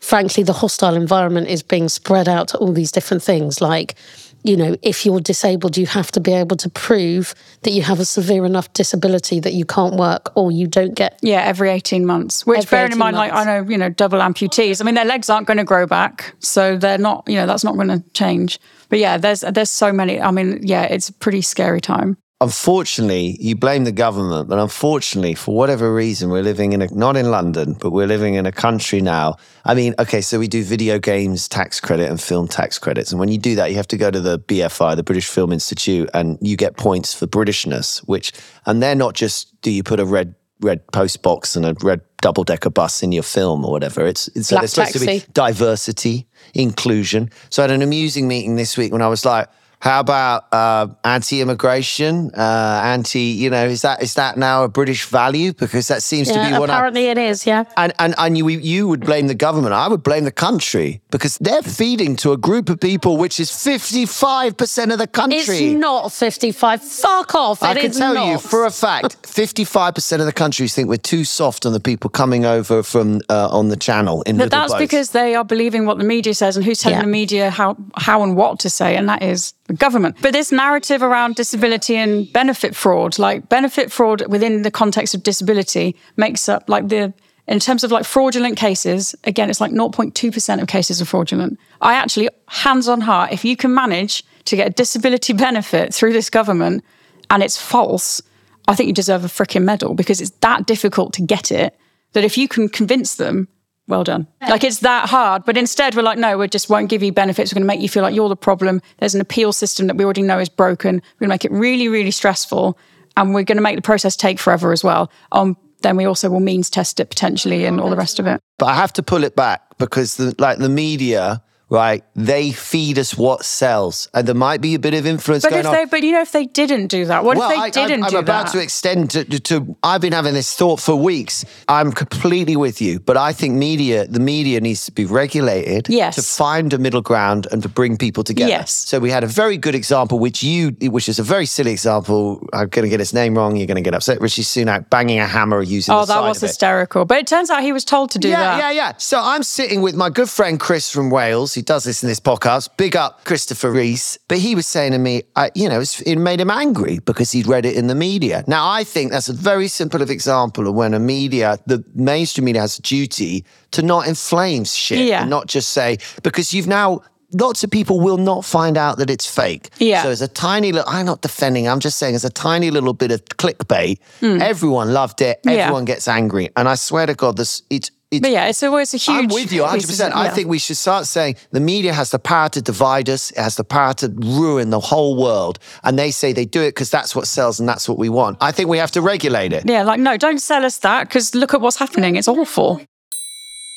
[0.00, 3.94] frankly, the hostile environment is being spread out to all these different things, like,
[4.42, 8.00] you know, if you're disabled, you have to be able to prove that you have
[8.00, 11.18] a severe enough disability that you can't work or you don't get.
[11.22, 12.46] Yeah, every 18 months.
[12.46, 14.80] Which, bearing in 18 mind, like, I know, you know, double amputees.
[14.80, 16.34] I mean, their legs aren't going to grow back.
[16.38, 18.58] So they're not, you know, that's not going to change.
[18.88, 20.20] But yeah, there's there's so many.
[20.20, 22.16] I mean, yeah, it's a pretty scary time.
[22.40, 27.16] Unfortunately, you blame the government, but unfortunately, for whatever reason, we're living in a not
[27.16, 29.36] in London, but we're living in a country now.
[29.64, 33.20] I mean, okay, so we do video games tax credit and film tax credits, and
[33.20, 36.08] when you do that, you have to go to the BFI, the British Film Institute,
[36.14, 38.32] and you get points for Britishness, which
[38.66, 42.00] and they're not just do you put a red red post box and a red
[42.20, 44.06] double decker bus in your film or whatever.
[44.06, 47.30] It's, it's so there's supposed to be diversity, inclusion.
[47.48, 49.48] So I had an amusing meeting this week when I was like,
[49.80, 53.18] how about uh, anti-immigration, uh, anti?
[53.20, 55.52] You know, is that is that now a British value?
[55.52, 57.64] Because that seems to be Yeah, what I, apparently it is, yeah.
[57.76, 59.72] and and and you you would blame the government.
[59.72, 63.50] I would blame the country because they're feeding to a group of people which is
[63.50, 65.38] fifty five percent of the country.
[65.40, 66.82] It's not 55.
[66.82, 67.62] Fuck off.
[67.62, 71.24] I can is tell you for a fact, 55% of the countries think we're too
[71.24, 74.80] soft on the people coming over from uh, on the channel in But that's boats.
[74.80, 77.02] because they are believing what the media says and who's telling Yeah.
[77.02, 80.16] the media how, how and what to say, and that is government.
[80.20, 85.22] But this narrative around disability and benefit fraud, like benefit fraud within the context of
[85.22, 87.12] disability, makes up like the
[87.50, 91.58] in terms of like fraudulent cases, again, it's like 0.2% of cases are fraudulent.
[91.80, 96.12] I actually, hands on heart, if you can manage to get a disability benefit through
[96.12, 96.84] this government
[97.28, 98.22] and it's false,
[98.68, 101.76] I think you deserve a freaking medal because it's that difficult to get it
[102.12, 103.48] that if you can convince them,
[103.90, 104.26] well done.
[104.40, 105.44] Like it's that hard.
[105.44, 107.52] But instead, we're like, no, we just won't give you benefits.
[107.52, 108.80] We're going to make you feel like you're the problem.
[108.98, 110.96] There's an appeal system that we already know is broken.
[110.96, 112.78] We're going to make it really, really stressful.
[113.16, 115.10] And we're going to make the process take forever as well.
[115.32, 118.40] Um, then we also will means test it potentially and all the rest of it.
[118.58, 122.04] But I have to pull it back because the, like the media, right?
[122.16, 125.60] They feed us what sells, and there might be a bit of influence But going
[125.60, 125.72] if on.
[125.74, 128.02] they, but you know, if they didn't do that, what well, if they I, didn't
[128.02, 128.52] I, I'm do about that?
[128.52, 129.76] to extend to, to.
[129.82, 131.44] I've been having this thought for weeks.
[131.68, 136.16] I'm completely with you, but I think media, the media needs to be regulated Yes.
[136.16, 138.48] to find a middle ground and to bring people together.
[138.50, 138.72] Yes.
[138.72, 142.46] So we had a very good example, which you, which is a very silly example.
[142.52, 143.56] I'm going to get his name wrong.
[143.56, 144.20] You're going to get upset.
[144.20, 145.94] Rishi Sunak banging a hammer using.
[145.94, 146.46] oh, the that side was of it.
[146.48, 147.04] hysterical.
[147.04, 148.58] But it turns out he was told to do yeah, that.
[148.58, 151.54] Yeah, yeah, So I'm sitting with my good friend Chris from Wales.
[151.60, 152.70] He does this in this podcast.
[152.78, 154.16] Big up Christopher Reese.
[154.28, 157.32] But he was saying to me, I, you know, it's- it made him angry because
[157.32, 158.42] he'd read it in the media.
[158.46, 162.46] Now, I think that's a very simple of example of when a media, the mainstream
[162.46, 165.20] media has a duty to not inflame shit Yeah.
[165.20, 167.02] and not just say, because you've now.
[167.32, 169.70] Lots of people will not find out that it's fake.
[169.78, 170.02] Yeah.
[170.02, 171.68] So as a tiny little, I'm not defending.
[171.68, 175.38] I'm just saying, as a tiny little bit of clickbait, everyone loved it.
[175.44, 175.50] Hmm.
[175.50, 175.56] Yeah.
[175.66, 178.92] Everyone gets angry, and I swear to God, this it's it's But yeah, it's always
[178.92, 179.16] a huge.
[179.16, 180.12] I'm with you 100%.
[180.12, 180.30] I yeah.
[180.30, 183.56] think we should start saying the media has the power to divide us, it has
[183.56, 185.58] the power to ruin the whole world.
[185.84, 188.38] And they say they do it because that's what sells and that's what we want.
[188.40, 189.68] I think we have to regulate it.
[189.68, 192.16] Yeah, like, no, don't sell us that because look at what's happening.
[192.16, 192.80] It's awful.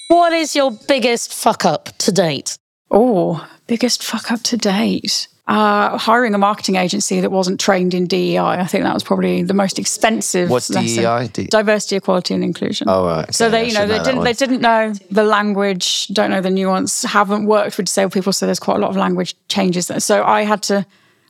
[0.08, 2.58] What is your biggest fuck up to date?
[2.90, 5.28] Oh, biggest fuck up to date.
[5.46, 8.38] Uh, hiring a marketing agency that wasn't trained in DEI.
[8.38, 10.50] I think that was probably the most expensive.
[10.50, 11.04] What's lesson.
[11.04, 11.28] DEI?
[11.28, 12.88] D- Diversity, equality, and inclusion.
[12.90, 13.34] Oh, right.
[13.36, 16.32] So Okay, I they, you know, they know didn't, they didn't know the language, don't
[16.32, 18.32] know the nuance, haven't worked with disabled people.
[18.32, 19.88] So there's quite a lot of language changes.
[19.88, 20.00] there.
[20.00, 20.78] So I had to,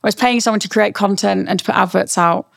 [0.04, 2.48] I was paying someone to create content and to put adverts out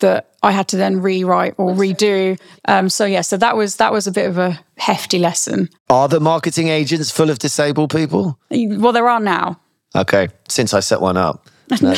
[0.00, 2.38] that I had to then rewrite or redo.
[2.66, 5.68] Um, so yeah, so that was that was a bit of a hefty lesson.
[5.88, 8.38] Are the marketing agents full of disabled people?
[8.50, 9.60] Well, there are now.
[9.96, 11.48] Okay, since I set one up.
[11.80, 11.94] no,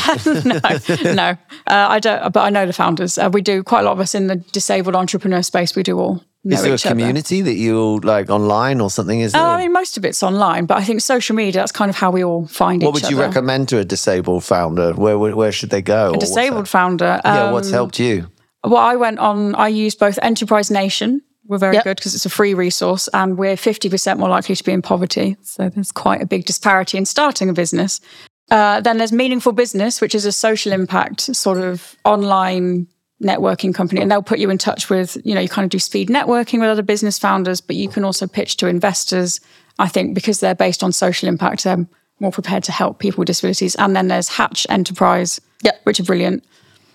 [1.12, 2.32] no, uh, I don't.
[2.32, 3.18] But I know the founders.
[3.18, 5.76] Uh, we do quite a lot of us in the disabled entrepreneur space.
[5.76, 6.94] We do all Is there a each other.
[6.94, 9.20] community that you like online or something?
[9.20, 9.42] Is there?
[9.42, 11.60] Oh, I mean, most of it's online, but I think social media.
[11.60, 13.26] That's kind of how we all find what each would you other.
[13.26, 14.94] recommend to a disabled founder?
[14.94, 16.12] Where where, where should they go?
[16.14, 17.20] A disabled founder.
[17.22, 18.30] yeah, um, what's helped you?
[18.64, 19.54] Well, I went on.
[19.54, 21.84] I used both Enterprise Nation, We're very Yep.
[21.84, 25.36] good because it's a free resource and we're 50% more likely to be in poverty.
[25.42, 28.00] So there's quite a big disparity in starting a business.
[28.50, 32.86] Uh, then there's Meaningful Business, which is a social impact sort of online
[33.22, 34.00] networking company.
[34.00, 36.60] And they'll put you in touch with, you know, you kind of do speed networking
[36.60, 39.40] with other business founders, but you can also pitch to investors.
[39.78, 41.86] I think because they're based on social impact, they're
[42.20, 43.74] more prepared to help people with disabilities.
[43.76, 45.80] And then there's Hatch Enterprise, Yep.
[45.84, 46.44] which are brilliant.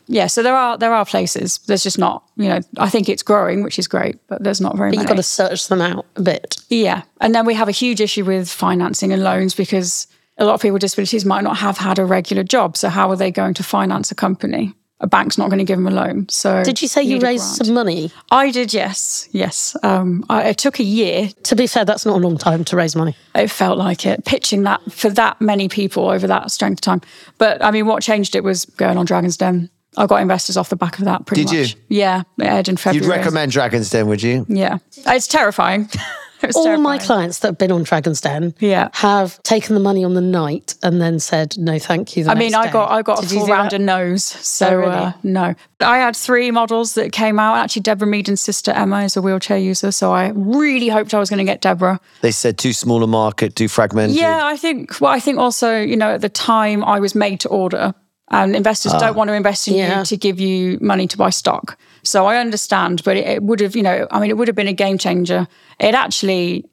[0.08, 1.60] Yeah, so there are there are places.
[1.68, 4.76] There's just not, you know, I think it's growing, which is great, but there's not
[4.76, 5.02] very But many.
[5.04, 6.58] you've got to search them out a bit.
[6.70, 7.04] Yeah.
[7.22, 10.62] And then we have a huge issue with financing and loans because a lot of
[10.62, 12.76] people with disabilities might not have had a regular job.
[12.76, 14.74] So how are they going to finance a company?
[15.00, 16.28] A bank's not going to give them a loan.
[16.30, 18.10] So Did you say you need raised some money?
[18.32, 19.76] I did, yes, yes.
[19.84, 21.30] Um, I, it took a year.
[21.44, 23.14] To be fair, that's not a long time to raise money.
[23.36, 27.02] It felt like it pitching that for that many people over that strength of time.
[27.38, 29.70] But I mean, what changed it was going on Dragon's Den.
[29.98, 31.26] I got investors off the back of that.
[31.26, 31.62] Pretty Did you?
[31.62, 31.76] much.
[31.90, 33.06] Yeah, it aired in February.
[33.06, 34.46] You'd recommend Dragon's Den, would you?
[34.50, 34.78] Yeah,
[35.08, 35.90] it's terrifying.
[36.46, 38.90] It's All my clients that have been on Dragon's Den Yeah.
[38.96, 42.26] have taken the money on the night and then said, no, thank you.
[42.26, 42.92] the I mean, next I got.
[42.92, 43.76] I got Did a you full do round that?
[43.76, 44.26] of no's.
[44.26, 44.92] So Oh, really?
[44.92, 47.56] uh, no, I had three models that came out.
[47.56, 51.30] Actually, Deborah Meaden's sister Emma is a wheelchair user, so I really hoped I was
[51.30, 52.02] going to get Deborah.
[52.20, 54.18] They said too small a market, too fragmented.
[54.18, 55.00] Yeah, I think.
[55.00, 57.94] Well, I think also, you know, at the time I was made to order,
[58.32, 60.00] and investors don't want to invest in Yeah.
[60.00, 61.78] you to give you money to buy stock.
[62.04, 64.56] So I understand, but it, it would have, you know, I mean, it would have
[64.56, 65.48] been a game changer.
[65.80, 66.66] It actually.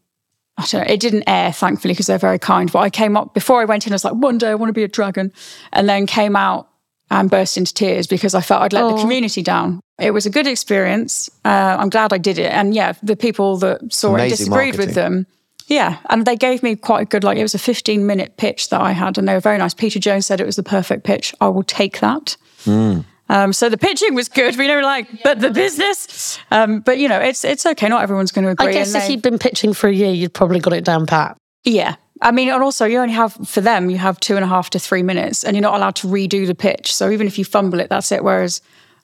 [0.58, 2.70] I don't know, it didn't air, thankfully, because they're very kind.
[2.70, 4.68] But I came up before I went in, I was like, one day I want
[4.68, 5.32] to be a dragon.
[5.72, 6.68] And then came out
[7.10, 9.80] and burst into tears because I felt I'd let the community down.
[9.98, 11.30] It was a good experience.
[11.46, 12.52] Uh, I'm glad I did it.
[12.52, 15.26] And yeah, the people that saw it Amazing disagreed with them.
[15.70, 18.68] Yeah, and they gave me quite a good like it was a 15 minute pitch
[18.70, 19.72] that I had, and they were very nice.
[19.72, 21.32] Peter Jones said it was the perfect pitch.
[21.40, 22.36] I will take that.
[22.66, 24.56] Um, so the pitching was good.
[24.56, 26.38] We know, like, but the business.
[26.50, 27.88] Um, but you know, it's it's okay.
[27.88, 28.66] Not everyone's going to agree.
[28.66, 30.84] I guess and if they- you'd been pitching for a year, you'd probably got it
[30.84, 31.36] down pat.
[31.64, 31.96] yeah.
[32.22, 34.68] I mean, and also you only have for them, you have two and a half
[34.70, 36.92] to three minutes, and you're not allowed to redo the pitch.
[36.94, 38.22] So even if you fumble it, that's it.
[38.22, 38.60] Whereas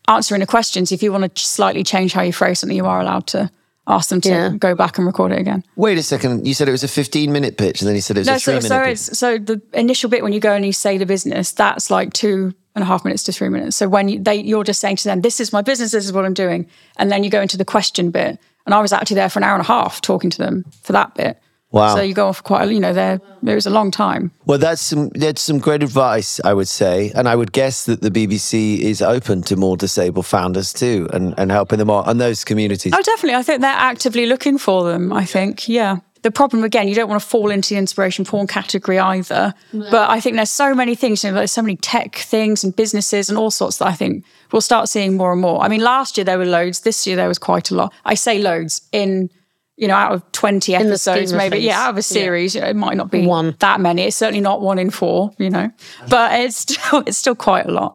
[0.07, 3.01] answering the questions, if you want to slightly change how you phrase something, you are
[3.01, 3.51] allowed to
[3.89, 4.51] ask them to Yeah.
[4.59, 5.63] go back and record it again.
[5.77, 6.47] Wait a second.
[6.47, 8.35] You said it was a 15 minute pitch, and then you said it was No,
[8.35, 8.93] a three so, minute so pitch.
[8.93, 12.13] it's so the initial bit when you go and you say the business, that's like
[12.13, 13.77] two and a half minutes to three minutes.
[13.77, 15.93] So when you, they you're just saying to them, "This is my business.
[15.93, 16.67] This is what I'm doing,"
[16.99, 18.39] and then you go into the question bit.
[18.67, 20.93] And I was actually there for an hour and a half talking to them for
[20.93, 21.39] that bit.
[21.73, 21.97] Wow.
[21.97, 24.31] So you go on for quite, a, you know, there it was a long time.
[24.47, 28.03] Well, that's some that's some great advice, I would say, and I would guess that
[28.03, 32.21] the BBC is open to more disabled founders too, and, and helping them out and
[32.21, 32.93] those communities.
[32.95, 33.35] Oh, definitely.
[33.35, 35.13] I think they're actively looking for them.
[35.13, 35.99] I think, yeah.
[36.23, 39.55] The problem again, you don't want to fall into the inspiration porn category either.
[39.73, 41.23] But I think there's so many things.
[41.23, 44.25] You know, there's so many tech things and businesses and all sorts that I think
[44.51, 45.63] we'll start seeing more and more.
[45.63, 46.81] I mean, last year there were loads.
[46.81, 47.93] This year there was quite a lot.
[48.05, 49.31] I say loads in.
[49.77, 51.65] You know, out of 20 episodes, maybe, things.
[51.65, 53.57] yeah, out of a series, it might not be One.
[53.59, 54.03] that many.
[54.05, 55.71] It's certainly not one in four, you know,
[56.09, 57.95] but it's still, it's still quite a lot.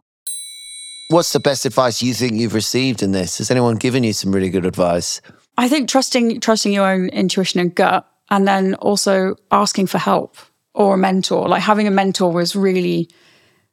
[1.10, 3.40] What's the best advice you think you've received in this?
[3.40, 5.22] Has anyone given you some really good advice?
[5.58, 10.38] I think trusting trusting your own intuition and gut, and then also asking for help
[10.74, 11.50] or a mentor.
[11.50, 13.10] Like having a mentor was really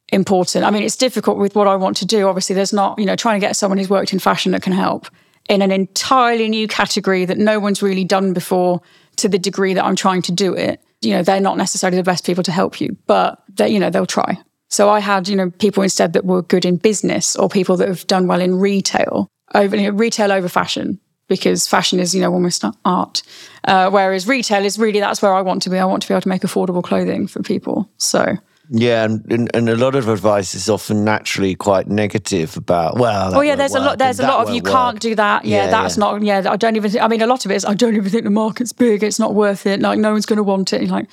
[0.08, 0.64] important.
[0.64, 2.26] I mean, it's difficult with what I want to do.
[2.26, 4.72] Obviously, there's not you know trying to get someone who's worked in fashion that can
[4.72, 5.06] help
[5.48, 8.80] in an entirely new category that no one's really done before
[9.16, 10.80] to the degree that I'm trying to do it.
[11.00, 13.90] You know, they're not necessarily the best people to help you, but they you know
[13.90, 14.38] they'll try.
[14.68, 17.88] So I had you know people instead that were good in business or people that
[17.88, 22.20] have done well in retail over you know, retail over fashion because fashion is you
[22.20, 23.22] know almost art,
[23.64, 25.78] uh, whereas retail is really that's where I want to be.
[25.78, 27.90] I want to be able to make affordable clothing for people.
[27.96, 28.36] So
[28.70, 33.34] Yeah, and, and, a lot of advice is often naturally quite negative about well.
[33.34, 33.98] Oh yeah, there's a lot.
[33.98, 35.44] There's a lot of you can't do that.
[35.44, 36.00] Yeah, Yeah, that's yeah.
[36.00, 36.22] not.
[36.22, 36.90] Yeah, I don't even.
[36.90, 37.64] Think, I mean, a lot of it is.
[37.64, 39.02] I don't even think the market's big.
[39.02, 39.80] It's not worth it.
[39.80, 40.88] Like no one's going to want it.
[40.88, 41.08] Like,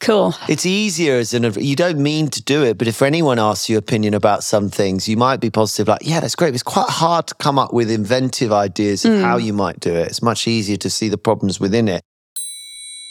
[0.00, 0.34] cool.
[0.48, 3.78] It's easier as an you don't mean to do it, but if anyone asks your
[3.78, 6.48] opinion about some things, you might be positive, like, yeah, that's great.
[6.48, 9.44] But it's quite hard to come up with inventive ideas of how mm.
[9.44, 10.08] you might do it.
[10.08, 12.02] It's much easier to see the problems within it.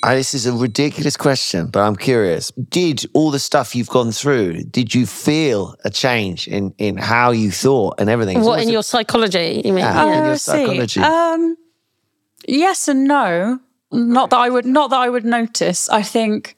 [0.03, 2.51] Uh, this is a ridiculous question, but I'm curious.
[2.69, 7.31] Did all the stuff you've gone through, did you feel a change in, in how
[7.31, 8.38] you thought and everything?
[8.41, 9.62] What almost in a- your psychology?
[9.65, 9.83] You mean?
[9.83, 10.05] Yeah.
[10.05, 10.17] Yeah.
[10.17, 10.51] in your I see.
[10.51, 10.99] psychology.
[11.01, 11.57] Um,
[12.47, 13.60] yes and no.
[13.91, 14.65] Not that I would.
[14.65, 15.88] Not that I would notice.
[15.89, 16.55] I think.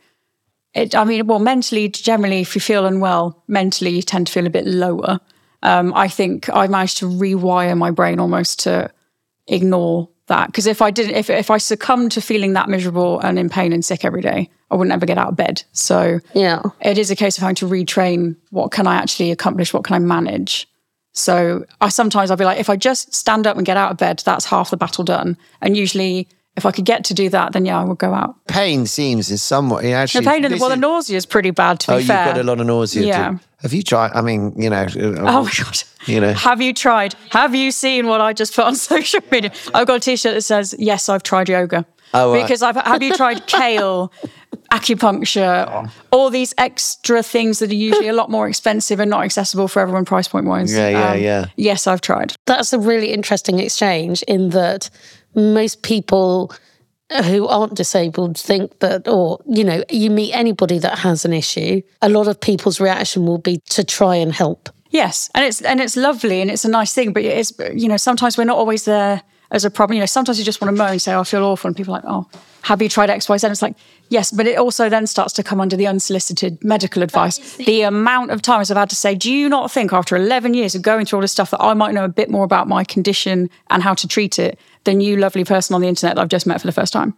[0.74, 4.46] It, I mean, well, mentally, generally, if you feel unwell, mentally, you tend to feel
[4.46, 5.20] a bit lower.
[5.64, 8.92] Um, I think I managed to rewire my brain almost to
[9.48, 10.48] ignore that.
[10.48, 13.74] Because if I didn't, if if I succumbed to feeling that miserable and in pain
[13.74, 15.64] and sick every day, I wouldn't ever get out of bed.
[15.74, 16.62] So yeah.
[16.82, 19.96] it is a case of having to retrain what can I actually accomplish, what can
[19.96, 20.68] I manage.
[21.14, 23.98] So I sometimes I'll be like, if I just stand up and get out of
[23.98, 25.38] bed, that's half the battle done.
[25.62, 28.36] And usually, if I could get to do that, then yeah, I would go out.
[28.48, 30.26] Pain seems is somewhat The actually.
[30.26, 31.80] pain and this well, the nausea is pretty bad.
[31.82, 33.06] To be Oh, you've got a lot of nausea.
[33.06, 33.32] Yeah.
[33.32, 33.40] Too.
[33.62, 34.12] Have you tried?
[34.14, 34.86] I mean, you know.
[34.98, 35.84] Oh my uh, god!
[36.06, 36.34] You know.
[36.34, 37.16] have you tried?
[37.32, 39.52] Have you seen what I just put on social media?
[39.74, 42.42] I've got a T-shirt that says, "Yes, I've tried yoga." Oh, right.
[42.42, 44.12] because I've have you tried kale,
[44.72, 49.68] acupuncture, all these extra things that are usually a lot more expensive and not accessible
[49.68, 50.74] for everyone price point wise.
[50.74, 51.46] Yeah, yeah, um, yeah.
[51.56, 52.34] Yes, I've tried.
[52.46, 54.90] That's a really interesting exchange in that
[55.36, 56.52] most people
[57.26, 61.82] who aren't disabled think that, or, you know, you meet anybody that has an issue,
[62.02, 64.70] a lot of people's reaction will be to try and help.
[64.90, 67.98] Yes, and it's and it's lovely and it's a nice thing, but it's you know
[67.98, 69.22] sometimes we're not always there
[69.52, 69.96] as a problem.
[69.96, 71.78] You know, sometimes you just want to moan and say, oh, "I feel awful," and
[71.78, 72.28] people are like, "Oh,
[72.64, 73.76] have you tried X, Y, Z?" And it's like,
[74.10, 77.56] yes, but it also then starts to come under the unsolicited medical advice.
[77.58, 80.74] The amount of times I've had to say, "Do you not think after eleven years
[80.74, 82.84] of going through all this stuff that I might know a bit more about my
[82.84, 86.30] condition and how to treat it than you, lovely person on the internet that I've
[86.30, 87.14] just met for the first time?"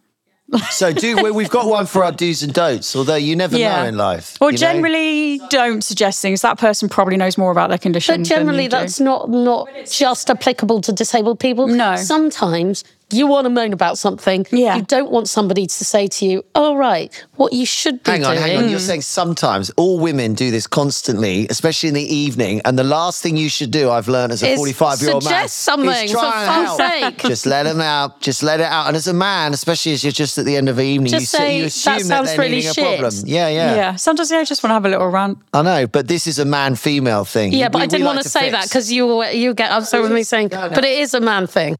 [0.69, 2.95] So do we, we've got one for our do's and don'ts.
[2.95, 4.37] Although you never know in life.
[4.41, 4.57] Or you know?
[4.57, 6.41] generally don't suggest things.
[6.41, 8.13] That person probably knows more about their condition.
[8.13, 8.77] But than generally, you do.
[8.77, 11.67] that's not not just applicable to disabled people.
[11.67, 11.95] No.
[11.95, 12.83] Sometimes
[13.13, 14.45] you want to moan about something.
[14.51, 14.75] Yeah.
[14.75, 18.25] You don't want somebody to say to you, "Oh, right, what you should be Hang
[18.25, 18.69] on, doing." hang on.
[18.69, 22.61] You're saying sometimes all women do this constantly, especially in the evening.
[22.65, 25.23] And the last thing you should do, I've learned as a Is 45 year old
[25.23, 26.91] man, suggest something, is for try and fun's help.
[27.19, 27.29] sake.
[27.29, 28.21] Just let them out.
[28.21, 28.87] Just let it out.
[28.87, 31.21] And as a man, especially as you're just at the end of the evening, Just
[31.21, 33.13] you, say, say, you "That assume that, sounds they're really needing a problem.
[33.25, 33.95] Yeah, yeah, Yeah.
[33.95, 35.37] Sometimes yeah, I just want to have a little rant.
[35.53, 37.53] I know, but this is a man female thing.
[37.53, 38.69] Yeah, but We- I we didn't like want to say that fix.
[38.69, 40.73] because you you get upset with me saying, No, no.
[40.75, 41.75] but it is a man thing.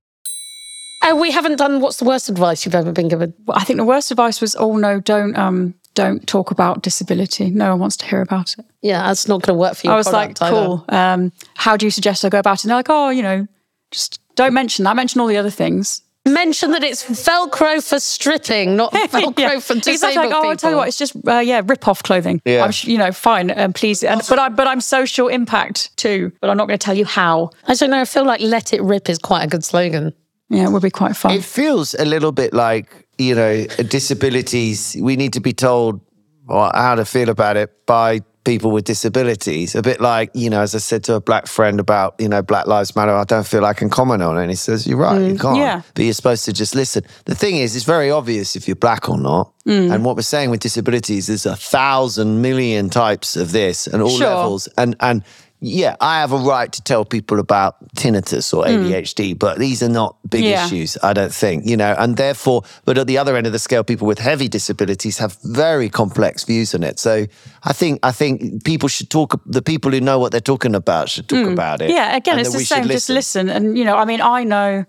[1.03, 3.33] Oh, we haven't done what's the worst advice you've ever been given?
[3.45, 7.49] Well, I think the worst advice was, oh no, don't um don't talk about disability.
[7.49, 8.65] No one wants to hear about it.
[8.81, 9.93] Yeah, that's not going to work for you.
[9.93, 10.85] I was like, cool.
[10.87, 12.63] Um, how do you suggest I go about it?
[12.63, 13.45] And they're like, oh, you know,
[13.91, 14.95] just don't mention that.
[14.95, 16.01] Mention all the other things.
[16.25, 19.59] Mention that it's Velcro for stripping, not Velcro Yeah.
[19.59, 20.17] for disabled Exactly.
[20.17, 20.49] Like, oh, people.
[20.49, 22.41] I'll tell you what, it's just uh, yeah, rip off clothing.
[22.45, 22.63] Yeah.
[22.63, 23.51] I'm, sh- you know, fine.
[23.59, 26.31] Um, please, and, but I but I'm social impact too.
[26.39, 27.49] But I'm not going to tell you how.
[27.67, 27.99] I don't know.
[28.01, 30.13] I feel like "Let It Rip" is quite a good slogan.
[30.51, 31.31] Yeah, it would be quite fun.
[31.31, 34.97] It feels a little bit like, you know, disabilities.
[34.99, 36.01] We need to be told
[36.49, 39.75] how to feel about it by people with disabilities.
[39.75, 42.41] A bit like, you know, as I said to a black friend about, you know,
[42.41, 44.41] Black Lives Matter, I don't feel I can comment on it.
[44.41, 45.39] And he says, You're right, you mm.
[45.39, 45.57] can't.
[45.57, 45.81] yeah.
[45.93, 47.03] But you're supposed to just listen.
[47.25, 49.53] The thing is, it's very obvious if you're black or not.
[49.65, 49.93] Mm.
[49.93, 54.17] And what we're saying with disabilities is a thousand million types of this and all
[54.17, 54.27] Sure.
[54.27, 54.67] levels.
[54.77, 55.23] And and
[55.63, 58.83] yeah, I have a right to tell people about tinnitus or hmm.
[58.83, 60.65] ADHD, but these are not big Yeah.
[60.65, 63.59] issues, I don't think, you know, and therefore, but at the other end of the
[63.59, 66.97] scale, people with heavy disabilities have very complex views on it.
[66.97, 67.27] So
[67.63, 71.09] I think, I think people should talk, the people who know what they're talking about
[71.09, 71.53] should talk hmm.
[71.53, 71.91] about it.
[71.91, 72.87] Yeah, again, and it's the same.
[72.87, 73.47] Just listen.
[73.47, 74.85] And, you know, I mean, I know,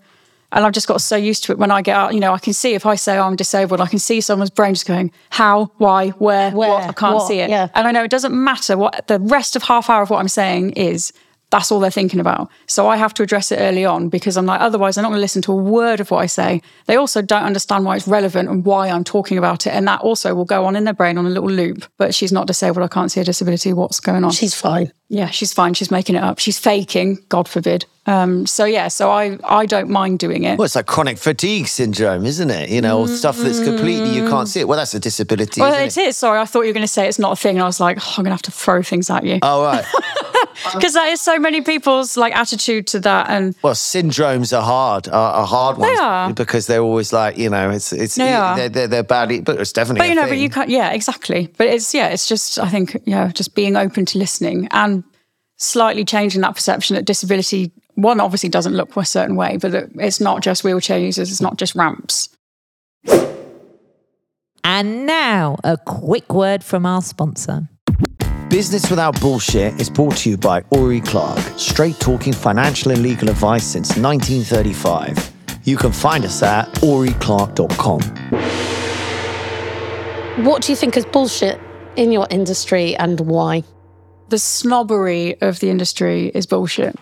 [0.53, 2.39] and I've just got so used to it when I get out, you know, I
[2.39, 5.11] can see if I say oh, I'm disabled, I can see someone's brain just going,
[5.29, 7.49] how, why, where, Where, what, I can't what, see it.
[7.49, 7.67] yeah.
[7.75, 10.27] And I know it doesn't matter what the rest of half hour of what I'm
[10.29, 11.11] saying is.
[11.49, 12.49] That's all they're thinking about.
[12.65, 15.19] So I have to address it early on because I'm like, otherwise, they're not going
[15.19, 16.63] to listen to a word of what I say.
[16.87, 19.69] They also don't understand why it's relevant and why I'm talking about it.
[19.69, 21.85] And that also will go on in their brain on a little loop.
[21.99, 22.83] But she's not disabled.
[22.83, 23.71] I can't see a disability.
[23.71, 24.31] What's going on?
[24.31, 24.91] She's fine.
[25.09, 25.75] Yeah, she's fine.
[25.75, 26.39] She's making it up.
[26.39, 27.85] She's faking, God forbid.
[28.05, 30.57] Um, so yeah, so I I don't mind doing it.
[30.57, 32.69] Well, it's like chronic fatigue syndrome, isn't it?
[32.69, 34.67] You know, or stuff that's completely, you can't see it.
[34.67, 35.61] Well, that's a disability.
[35.61, 36.17] well, isn't it is.
[36.17, 37.79] Sorry, I thought you were going to say it's not a thing, and I was
[37.79, 39.85] like, oh, I'm going to have to throw things at you Oh, right.
[40.73, 43.29] because that is so many people's like attitude to that.
[43.29, 46.33] And Well, syndromes are hard, are, are hard ones They are.
[46.33, 48.55] because they're always like you know, it's it's They are.
[48.57, 49.99] they're, they're they're badly, but it's definitely.
[49.99, 50.31] but you a know, thing.
[50.31, 50.69] but you can't.
[50.69, 51.51] Yeah, exactly.
[51.57, 55.05] But it's yeah, it's just I think yeah, just being open to listening and
[55.57, 59.89] slightly changing that perception that disability one obviously doesn't look a certain way, but that
[59.95, 62.29] it's not just wheelchair users, it's not just ramps.
[64.63, 67.67] And now, a quick word from our sponsor.
[68.49, 73.29] Business Without Bullshit is brought to you by Ori Clark, straight talking financial and legal
[73.29, 75.31] advice since 1935.
[75.63, 78.01] You can find us at oriclark.com.
[80.45, 81.59] What do you think is bullshit
[81.95, 83.63] in your industry and why?
[84.33, 86.95] the snobbery of the industry is bullshit.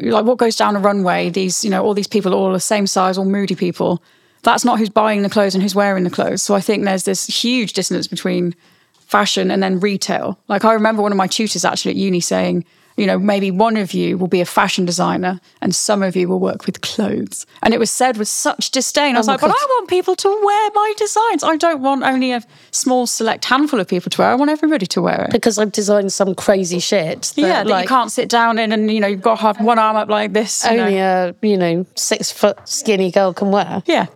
[0.00, 2.86] Like what goes down a runway, these, you know, all these people all the same
[2.86, 4.02] size, all moody people.
[4.42, 6.42] That's not who's buying the clothes and who's wearing the clothes.
[6.42, 8.54] So I think there's this huge dissonance between
[9.00, 10.38] fashion and then retail.
[10.48, 12.64] Like I remember one of my tutors actually at uni saying,
[12.96, 16.28] you know, maybe one of you will be a fashion designer and some of you
[16.28, 17.46] will work with clothes.
[17.62, 19.16] And it was said with such disdain.
[19.16, 21.44] I was Oh like, but I want people to wear my designs.
[21.44, 24.30] I don't want only a small select handful of people to wear.
[24.30, 25.30] I want everybody to wear it.
[25.30, 27.22] Because I've designed some crazy shit.
[27.36, 29.42] That, yeah, that like, you can't sit down in and, you know, you've got to
[29.42, 30.64] have one arm up like this.
[30.64, 30.82] you know.
[30.84, 33.82] only a, you know, six foot skinny girl can wear.
[33.86, 34.06] Yeah.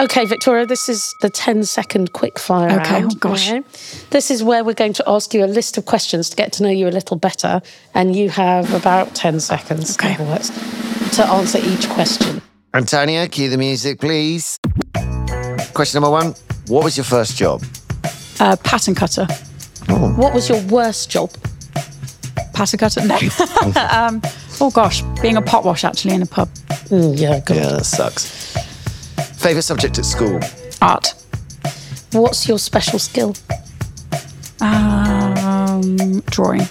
[0.00, 3.12] Okay, Victoria, this is the 10 second quick fire Okay, round.
[3.12, 3.50] oh gosh.
[3.52, 3.62] okay?
[4.10, 6.62] This is where we're going to ask you a list of questions to get to
[6.62, 7.60] know you a little better.
[7.94, 10.16] And you have about 10 seconds Okay.
[10.16, 10.42] that
[11.14, 12.40] to answer each question.
[12.74, 14.58] Antonio, cue the music, please.
[15.74, 16.34] Question number one
[16.68, 17.62] What was your first job?
[18.40, 19.26] Uh, pattern cutter.
[20.16, 21.30] What was your worst job?
[22.54, 23.06] Pattern cutter?
[23.06, 23.16] No.
[23.90, 24.22] um,
[24.60, 26.48] oh gosh, being a pot wash actually in a pub.
[26.88, 27.56] Mm, yeah, God.
[27.56, 28.56] Yeah, that sucks.
[29.42, 30.38] Favorite subject at school?
[30.80, 31.14] Art.
[32.12, 33.34] What's your special skill?
[34.60, 36.62] Um, drawing.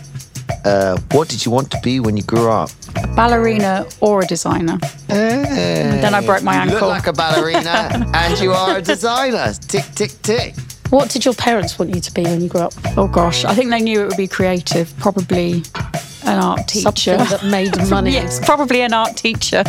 [0.63, 2.69] Uh, what did you want to be when you grew up?
[2.95, 4.77] A ballerina or a designer.
[5.07, 6.75] Then I broke my ankle.
[6.75, 9.51] You look like a ballerina and you are a designer.
[9.67, 10.55] Tick, tick, tick.
[10.91, 12.73] What did your parents want you to be when you grew up?
[12.97, 14.97] oh gosh, I think they knew it would be creative.
[14.97, 15.63] Probably
[16.23, 17.17] an art teacher.
[17.17, 18.11] That made money.
[18.11, 19.63] yes, probably an art teacher.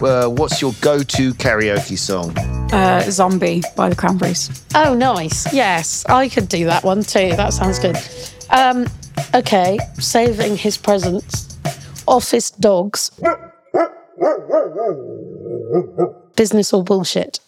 [0.00, 2.36] Uh, what's your go-to karaoke song?
[2.72, 4.64] Uh, Zombie by the Cranberries.
[4.74, 5.52] Oh, nice.
[5.52, 7.30] Yes, I could do that one too.
[7.36, 7.96] That sounds good.
[8.50, 8.86] Um,
[9.34, 11.58] okay, saving his presents.
[12.06, 13.10] Office dogs.
[16.36, 17.40] Business or bullshit?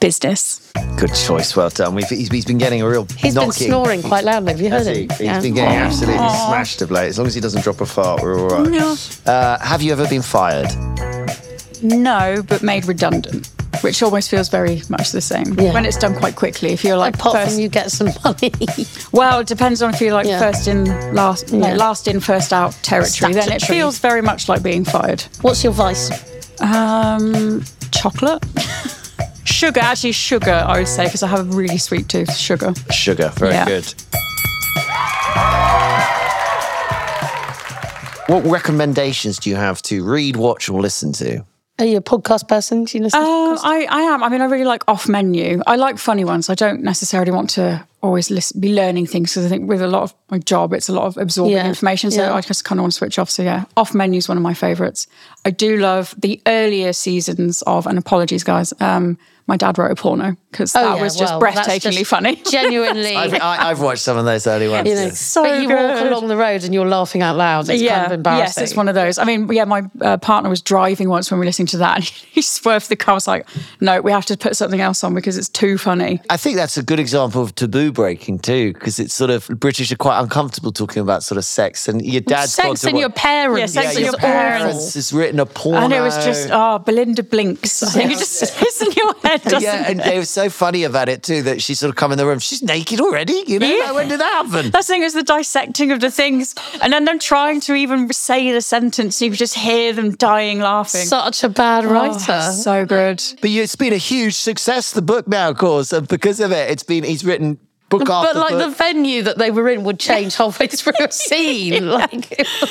[0.00, 0.70] Business.
[0.96, 1.56] Good choice.
[1.56, 1.94] Well done.
[1.94, 4.52] We've, he's, he's been getting a real He's been snoring quite loudly.
[4.52, 5.02] Have you heard Has he?
[5.02, 5.08] him?
[5.10, 5.40] He's Yeah.
[5.40, 7.08] been getting absolutely smashed of late.
[7.08, 8.70] As long as he doesn't drop a fart, we're all right.
[8.70, 8.96] No.
[9.26, 10.68] Uh, have you ever been fired?
[11.82, 13.48] No, but made redundant,
[13.82, 15.72] which almost feels very much the same Yeah.
[15.72, 16.72] when it's done quite quickly.
[16.72, 18.52] If you're like Apart first, from you get some money.
[19.12, 20.38] well, it depends on if you're like Yeah.
[20.38, 20.84] first in,
[21.14, 21.74] last, Yeah.
[21.74, 23.32] last in, first out territory.
[23.32, 25.22] Then it feels very much like being fired.
[25.42, 26.10] What's your vice?
[26.60, 28.44] Um, chocolate,
[29.48, 29.80] sugar.
[29.80, 30.64] Actually, sugar.
[30.66, 32.34] I would say because I have a really sweet tooth.
[32.36, 32.72] Sugar.
[32.90, 33.32] Sugar.
[33.36, 33.64] Very Yeah.
[33.66, 33.94] good.
[38.28, 41.46] What recommendations do you have to read, watch, or listen to?
[41.78, 42.84] Are you a podcast person?
[42.84, 43.20] Do you listen?
[43.20, 43.60] to Uh, podcasts?
[43.62, 44.22] I, I am.
[44.22, 45.62] I mean, I really like off menu.
[45.66, 46.50] I like funny ones.
[46.50, 49.86] I don't necessarily want to always listen, be learning things because I think with a
[49.86, 52.10] lot of my job, it's a lot of absorbing Yeah, information.
[52.10, 52.34] So yeah.
[52.34, 53.30] I just kind of want to switch off.
[53.30, 55.06] So yeah, off menu is one of my favorites.
[55.46, 58.74] I do love the earlier seasons of, and apologies, guys.
[58.80, 59.16] Um,
[59.48, 62.36] my dad wrote a porno because Oh, that yeah, was just well, breathtakingly just funny.
[62.50, 63.16] Genuinely.
[63.16, 64.88] I've, I, I've watched some of those early ones.
[64.88, 65.10] you know, yeah.
[65.10, 67.68] So but you walk along the road and you're laughing out loud.
[67.68, 68.62] It's kind of embarrassing.
[68.62, 69.18] Yes, it's one of those.
[69.18, 71.96] I mean, yeah, my uh, partner was driving once when we were listening to that,
[71.96, 73.12] and he swerved the car.
[73.12, 73.48] I was like,
[73.80, 76.76] "No, we have to put something else on because it's too funny." I think that's
[76.76, 80.72] a good example of taboo breaking too, because it's sort of British are quite uncomfortable
[80.72, 83.74] talking about sort of sex, and your dad's Sex and what- your parents.
[83.74, 84.94] Yeah, sex yeah, and your your parents parents.
[84.94, 87.82] has written a porno, And it was just, oh, Belinda blinks.
[87.82, 90.04] I think it just sits in your head, doesn't yeah, and it?
[90.04, 92.38] they were so funny about it too that she sort of come in the room.
[92.38, 93.66] She's naked already, you know.
[93.66, 93.84] Yeah.
[93.84, 94.70] Like, when did that happen?
[94.70, 98.12] That's the thing is the dissecting of the things, and then them trying to even
[98.12, 101.02] say the sentence, you just hear them dying laughing.
[101.06, 102.40] Such a bad Oh, writer.
[102.52, 103.22] so good.
[103.40, 104.92] But it's been a huge success.
[104.92, 107.58] The book now, of course, and because of it, it's been he's written
[107.88, 111.10] book but after like the venue that they were in would change halfway through a
[111.24, 111.88] scene.
[111.88, 112.40] Like,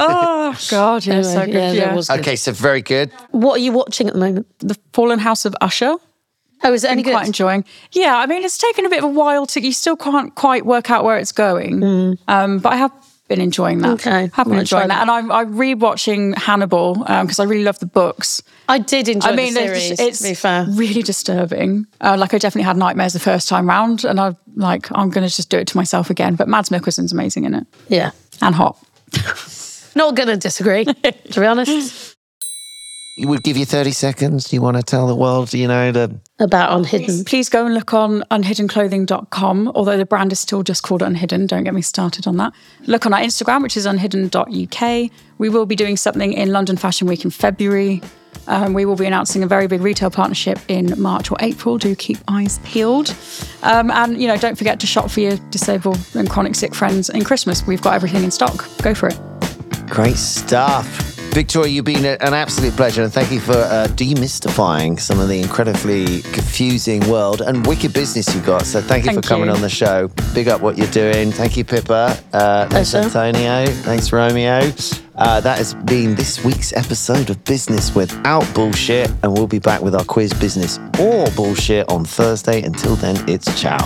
[0.00, 1.54] Oh God, yeah, so good.
[1.54, 2.20] yeah, Yeah, that was good.
[2.20, 3.12] okay, so very good.
[3.30, 4.46] What are you watching at the moment?
[4.58, 5.96] the Fallen House of Usher.
[6.64, 7.64] Oh, is it any been quite enjoying.
[7.90, 9.60] Yeah, I mean, it's taken a bit of a while to.
[9.60, 12.92] You still can't quite work out where it's going, um, but I have
[13.32, 13.94] been enjoying that.
[13.94, 17.86] Okay, have been enjoying that, and I'm, I'm rewatching Hannibal because I really love the
[17.86, 18.42] books.
[18.68, 20.00] I did enjoy I mean, the it's, series.
[20.00, 21.86] it's to be fair, really disturbing.
[22.00, 25.26] Uh, like I definitely had nightmares the first time round, and I'm like I'm going
[25.26, 26.34] to just do it to myself again.
[26.34, 28.10] But Mads Mikkelsen's amazing in it yeah.
[28.42, 28.76] and hot.
[29.94, 30.84] Not going to disagree.
[30.84, 32.11] to be honest,
[33.18, 34.48] We would give you thirty seconds.
[34.48, 37.24] Do you want to tell the world, you know, the about Unhidden.
[37.24, 41.46] Please go and look on unhiddenclothing.com, although the brand is still just called Unhidden.
[41.46, 42.52] Don't get me started on that.
[42.86, 45.10] Look on our Instagram, which is unhidden.uk.
[45.38, 48.00] We will be doing something in London Fashion Week in February.
[48.46, 51.78] Um, we will be announcing a very big retail partnership in March or April.
[51.78, 53.14] Do keep eyes peeled.
[53.62, 57.08] Um, and, you know, don't forget to shop for your disabled and chronic sick friends
[57.10, 57.66] in Christmas.
[57.66, 58.68] We've got everything in stock.
[58.82, 59.20] Go for it.
[59.88, 61.11] Great stuff.
[61.32, 65.40] Victoria, you've been an absolute pleasure, and thank you for uh, demystifying some of the
[65.40, 68.66] incredibly confusing world and wicked business you've got.
[68.66, 69.54] So thank you Thank for coming you.
[69.54, 70.08] on the show.
[70.34, 71.32] Big up what you're doing.
[71.32, 72.18] Thank you, Pippa.
[72.34, 72.94] Uh, thanks.
[72.94, 73.64] Antonio.
[73.66, 74.70] Thanks, Romeo.
[75.14, 79.80] Uh, that has been this week's episode of Business Without Bullshit, and we'll be back
[79.80, 82.62] with our quiz Business or Bullshit on Thursday.
[82.62, 83.78] Until then, it's ciao.